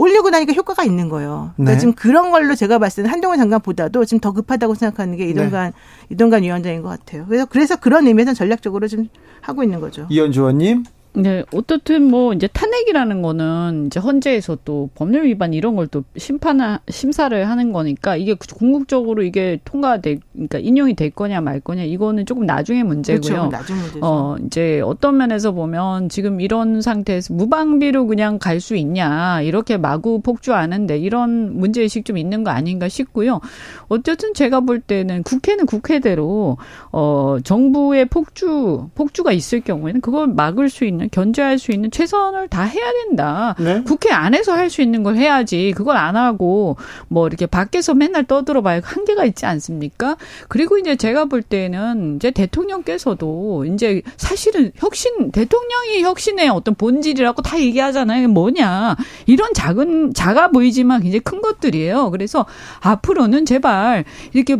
[0.00, 1.52] 올리고 나니까 효과가 있는 거예요.
[1.56, 1.78] 그러니까 네.
[1.78, 6.06] 지금 그런 걸로 제가 봤을 때는 한동훈 장관보다도 지금 더 급하다고 생각하는 게 이동관 네.
[6.08, 7.26] 이동관 위원장인 것 같아요.
[7.26, 9.08] 그래서 그래서 그런 의미에서 전략적으로 좀
[9.42, 10.06] 하고 있는 거죠.
[10.08, 10.84] 이현주 의원님.
[11.12, 16.60] 네, 어떻든 뭐 이제 탄핵이라는 거는 이제 헌재에서 또 법률 위반 이런 걸 또 심판
[16.88, 22.46] 심사를 하는 거니까 이게 궁극적으로 이게 통과돼 그러니까 인용이 될 거냐 말 거냐 이거는 조금
[22.46, 23.20] 나중에 문제고요.
[23.20, 24.00] 그렇죠, 나중 문제죠.
[24.02, 30.20] 어, 이제 어떤 면에서 보면 지금 이런 상태에서 무방비로 그냥 갈 수 있냐 이렇게 마구
[30.20, 33.40] 폭주하는데 이런 문제 의식 좀 있는 거 아닌가 싶고요.
[33.88, 36.58] 어쨌든 제가 볼 때는 국회는 국회대로
[36.92, 42.48] 어 정부의 폭주 폭주가 있을 경우에는 그걸 막을 수 있는 있는 견제할 수 있는 최선을
[42.48, 43.54] 다 해야 된다.
[43.58, 43.82] 네?
[43.84, 46.76] 국회 안에서 할 수 있는 걸 해야지 그걸 안 하고
[47.08, 50.16] 뭐 이렇게 밖에서 맨날 떠들어봐야 한계가 있지 않습니까?
[50.46, 57.58] 그리고 이제 제가 볼 때는 이제 대통령께서도 이제 사실은 혁신 대통령이 혁신의 어떤 본질이라고 다
[57.58, 58.28] 얘기하잖아요.
[58.28, 58.96] 뭐냐
[59.26, 62.10] 이런 작은 작아 보이지만 굉장히 큰 것들이에요.
[62.12, 62.46] 그래서
[62.80, 64.56] 앞으로는 제발 이렇게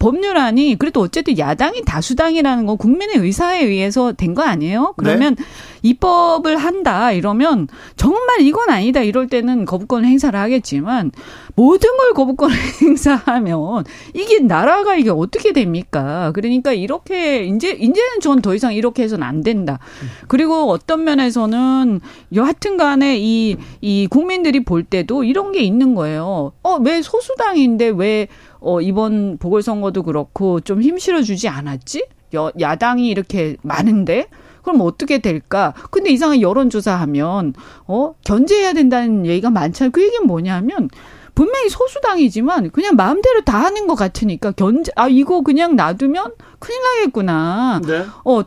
[0.00, 4.94] 법률안이 그래도 어쨌든 야당이 다수당이라는 건 국민의 의사에 의해서 된 거 아니에요?
[4.96, 5.44] 그러면 네.
[5.84, 11.12] 입법을 한다 이러면 정말 이건 아니다 이럴 때는 거부권 행사를 하겠지만
[11.54, 12.50] 모든 걸 거부권
[12.82, 16.32] 행사하면 이게 나라가 이게 어떻게 됩니까?
[16.34, 19.78] 그러니까 이렇게 이제 이제는 전 더 이상 이렇게 해서는 안 된다.
[20.26, 22.00] 그리고 어떤 면에서는
[22.34, 26.52] 여하튼간에 이 이 국민들이 볼 때도 이런 게 있는 거예요.
[26.62, 28.26] 어 왜 소수당인데 왜
[28.60, 32.06] 어, 이번 보궐선거도 그렇고 좀 힘 실어주지 않았지?
[32.34, 34.26] 여, 야당이 이렇게 많은데?
[34.64, 35.74] 그럼 어떻게 될까?
[35.90, 37.54] 근데 이상한 여론조사하면,
[37.86, 39.92] 어, 견제해야 된다는 얘기가 많잖아요.
[39.92, 40.88] 그 얘기는 뭐냐면,
[41.34, 47.80] 분명히 소수당이지만 그냥 마음대로 다 하는 것 같으니까 견제 아 이거 그냥 놔두면 큰일 나겠구나.
[47.84, 48.06] 네.
[48.24, 48.42] 어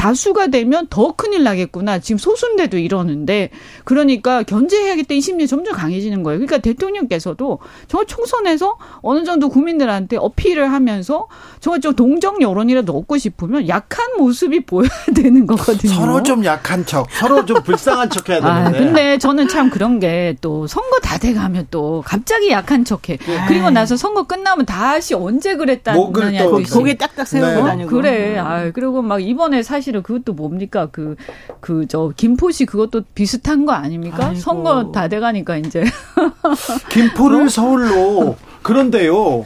[0.00, 1.98] 다수가 되면 더 큰일 나겠구나.
[1.98, 3.50] 지금 소수인데도 이러는데
[3.84, 6.38] 그러니까 견제해야겠다 이 심리 점점 강해지는 거예요.
[6.38, 11.28] 그러니까 대통령께서도 저 총선에서 어느 정도 국민들한테 어필을 하면서
[11.60, 15.92] 저좀 동정 여론이라도 얻고 싶으면 약한 모습이 보여야 되는 거거든요.
[15.92, 18.78] 서로 좀 약한 척, 서로 좀 불쌍한 척 해야 아, 되는데.
[18.78, 23.16] 아, 근데 저는 참 그런 게 또 선거 다 돼가면 또 갑자기 약한 척해.
[23.18, 23.44] 네.
[23.48, 27.62] 그리고 나서 선거 끝나면 다시 언제 그랬다는 고개 딱딱 세우고 네.
[27.62, 27.90] 다니고.
[27.90, 28.38] 그래.
[28.38, 30.88] 아, 그리고 막 이번에 사실 사실은 그것도 뭡니까?
[30.90, 31.16] 그,
[31.60, 34.28] 그, 저, 김포시 그것도 비슷한 거 아닙니까?
[34.28, 34.40] 아이고.
[34.40, 35.84] 선거 다 돼가니까 이제.
[36.90, 37.48] 김포를 어?
[37.48, 38.36] 서울로.
[38.62, 39.44] 그런데요.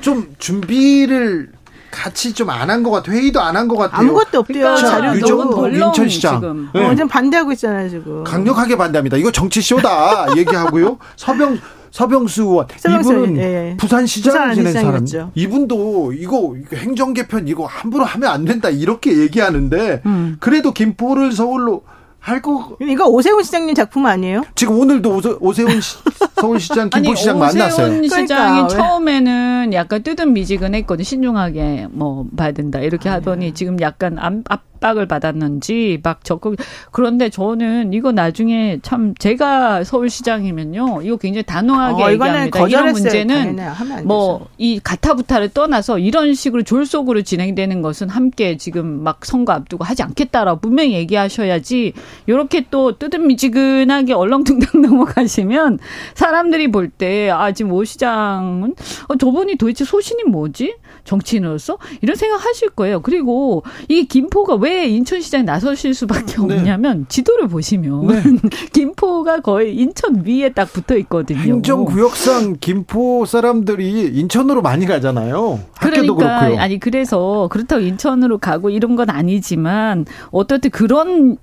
[0.00, 1.52] 좀 준비를
[1.90, 3.12] 같이 좀 안 한 것 같아.
[3.12, 4.00] 회의도 안 한 것 같아요.
[4.00, 4.64] 아무것도 없대요.
[4.74, 6.40] 그러니까 자료도 인천시장.
[6.40, 6.68] 지금.
[6.74, 6.84] 네.
[6.84, 8.24] 완전 반대하고 있잖아요, 지금.
[8.24, 9.16] 강력하게 반대합니다.
[9.16, 10.36] 이거 정치 쇼다.
[10.36, 10.98] 얘기하고요.
[11.16, 11.60] 서병,
[11.94, 13.76] 서병수 의원 이분은 예.
[13.78, 20.36] 부산시장 지낸 사람 이분도 이거 행정 개편 이거 함부로 하면 안 된다 이렇게 얘기하는데 음.
[20.40, 21.84] 그래도 김포를 서울로
[22.18, 24.42] 할거 이거 오세훈 시장님 작품 아니에요?
[24.56, 25.80] 지금 오늘도 오세, 훈
[26.34, 27.86] 서울시장 김포시장 만났어요.
[27.86, 34.18] 오세훈 시장이 그러니까, 처음에는 약간 뜨든 미지근했거든 신중하게 뭐 봐야 된다 이렇게 하더니 지금 약간
[34.18, 36.56] 앞 압박을 받았는지 막 적극.
[36.92, 42.58] 그런데 저는 이거 나중에 참 제가 서울시장이면요 이거 굉장히 단호하게 어, 얘기합니다.
[42.68, 43.56] 이런 문제는
[44.04, 50.02] 뭐 이 가타부타를 떠나서 이런 식으로 졸속으로 진행되는 것은 함께 지금 막 선거 앞두고 하지
[50.02, 51.92] 않겠다라고 분명히 얘기하셔야지.
[52.26, 55.78] 이렇게 또 뜨뜻미지근하게 얼렁뚱땅 넘어가시면
[56.14, 58.74] 사람들이 볼 때 아 지금 오 시장은
[59.08, 60.76] 어, 저분이 도대체 소신이 뭐지?
[61.04, 61.78] 정치인으로서?
[62.02, 63.00] 이런 생각하실 거예요.
[63.00, 66.56] 그리고 이 김포가 왜 인천시장에 나서실 수밖에 네.
[66.56, 68.22] 없냐면 지도를 보시면 네.
[68.72, 71.40] 김포가 거의 인천 위에 딱 붙어 있거든요.
[71.40, 75.60] 행정구역상 김포 사람들이 인천으로 많이 가잖아요.
[75.80, 81.36] 그러니까 아니 그래서 그렇다고 인천으로 가고 이런 건 아니지만 어떻든 그런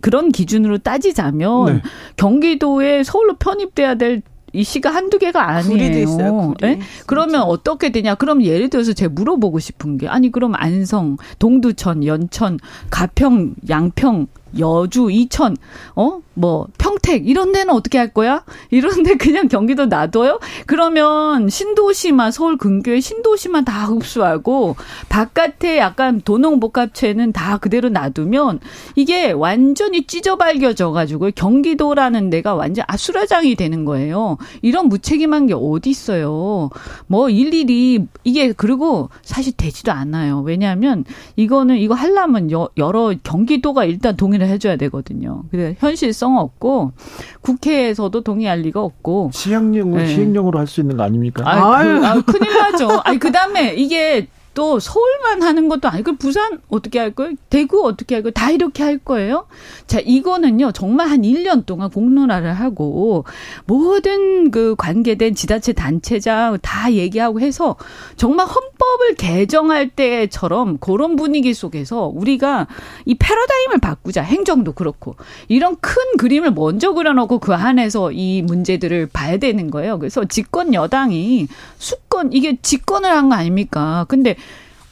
[0.00, 1.82] 그런 기준으로 따지자면 네.
[2.16, 4.22] 경기도에 서울로 편입돼야 될
[4.52, 5.98] 이 시가 한두 개가 아니에요.
[6.02, 6.78] 있어요, 네?
[7.06, 8.14] 그러면 어떻게 되냐?
[8.14, 12.58] 그럼 예를 들어서 제가 물어보고 싶은 게 아니 그럼 안성, 동두천, 연천,
[12.90, 14.26] 가평, 양평
[14.58, 15.56] 여주, 이천,
[15.94, 18.44] 어, 뭐 평택 이런 데는 어떻게 할 거야?
[18.70, 20.40] 이런데 그냥 경기도 놔둬요?
[20.66, 24.76] 그러면 신도시만 서울 근교의 신도시만 다 흡수하고
[25.08, 28.60] 바깥에 약간 도농복합체는 다 그대로 놔두면
[28.96, 34.38] 이게 완전히 찢어발겨져 가지고 경기도라는 데가 완전 아수라장이 되는 거예요.
[34.62, 36.70] 이런 무책임한 게 어디 있어요?
[37.06, 40.40] 뭐 일일이 이게 그리고 사실 되지도 않아요.
[40.40, 41.04] 왜냐하면
[41.36, 45.44] 이거는 이거 하려면 여러 경기도가 일단 동 의를 해줘야 되거든요.
[45.50, 46.92] 그래 현실성 없고
[47.40, 50.06] 국회에서도 동의할 리가 없고 시행령으로 네.
[50.08, 51.42] 시행령으로 할 수 있는 거 아닙니까?
[51.46, 52.88] 아, 그, 아 큰일 나죠.
[53.04, 57.32] 아니 그다음에 이게 또 서울만 하는 것도 아니고 부산 어떻게 할 거예요?
[57.48, 58.32] 대구 어떻게 할 거예요?
[58.32, 59.46] 다 이렇게 할 거예요?
[59.86, 60.72] 자, 이거는요.
[60.72, 63.24] 정말 한 1년 동안 공론화를 하고
[63.66, 67.76] 모든 그 관계된 지자체 단체장 다 얘기하고 해서
[68.16, 72.66] 정말 헌법을 개정할 때처럼 그런 분위기 속에서 우리가
[73.06, 74.22] 이 패러다임을 바꾸자.
[74.22, 75.16] 행정도 그렇고.
[75.48, 79.98] 이런 큰 그림을 먼저 그려놓고 그 안에서 이 문제들을 봐야 되는 거예요.
[79.98, 81.48] 그래서 집권 여당이
[81.78, 84.04] 수권 이게 집권을 한 거 아닙니까?
[84.08, 84.36] 근데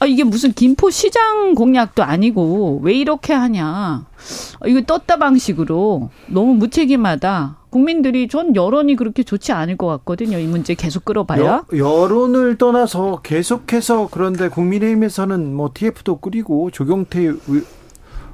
[0.01, 3.65] 아, 이게 무슨 김포 시장 공약도 아니고 왜 이렇게 하냐.
[3.67, 7.57] 아, 이거 떴다 방식으로 너무 무책임하다.
[7.69, 10.39] 국민들이 전 여론이 그렇게 좋지 않을 것 같거든요.
[10.39, 11.39] 이 문제 계속 끌어봐야.
[11.45, 17.31] 여, 여론을 떠나서 계속해서 그런데 국민의힘에서는 뭐 TF도 꾸리고 조경태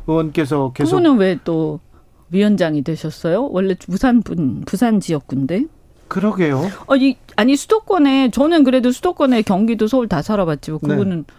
[0.08, 1.82] 의원께서 계속 그분은 왜 또
[2.30, 3.50] 위원장이 되셨어요?
[3.52, 5.66] 원래 부산 분 부산 지역군데.
[6.08, 6.62] 그러게요.
[6.88, 10.72] 아니, 아니 수도권에 저는 그래도 수도권에 경기도 서울 다 살아봤지.
[10.72, 11.34] 뭐 그분은 네.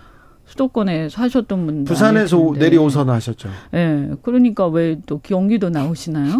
[0.49, 3.49] 수도권에 사셨던 분 부산에서 내리오선 하셨죠.
[3.75, 3.77] 예.
[3.79, 4.11] 네.
[4.23, 6.39] 그러니까 왜 또 경기도 나오시나요?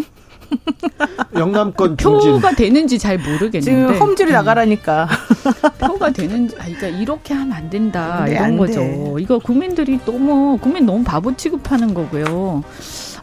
[1.37, 4.33] 영남권 표가 되는지 잘 모르겠는데 지금 험지를 음.
[4.33, 5.07] 나가라니까
[5.79, 8.79] 표가 되는지 아 그러니까 이렇게 하면 안 된다 네, 이런 안 거죠.
[8.79, 9.13] 돼.
[9.19, 12.63] 이거 국민들이 너무 국민 너무 바보 취급하는 거고요.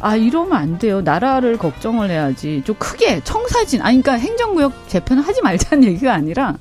[0.01, 1.01] 아 이러면 안 돼요.
[1.01, 2.63] 나라를 걱정을 해야지.
[2.65, 6.57] 좀 크게 청사진 아니 그러니까 행정구역 재편을 하지 말자는 얘기가 아니라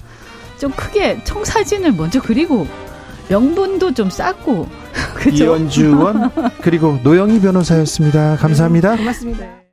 [0.58, 2.66] 좀 크게 청사진을 먼저 그리고
[3.30, 4.68] 명분도 좀 쌓고
[5.16, 5.46] 그죠?
[5.46, 6.30] 이현주 원
[6.62, 8.36] 그리고 노영희 변호사였습니다.
[8.38, 8.96] 감사합니다.
[8.98, 9.65] 고맙습니다.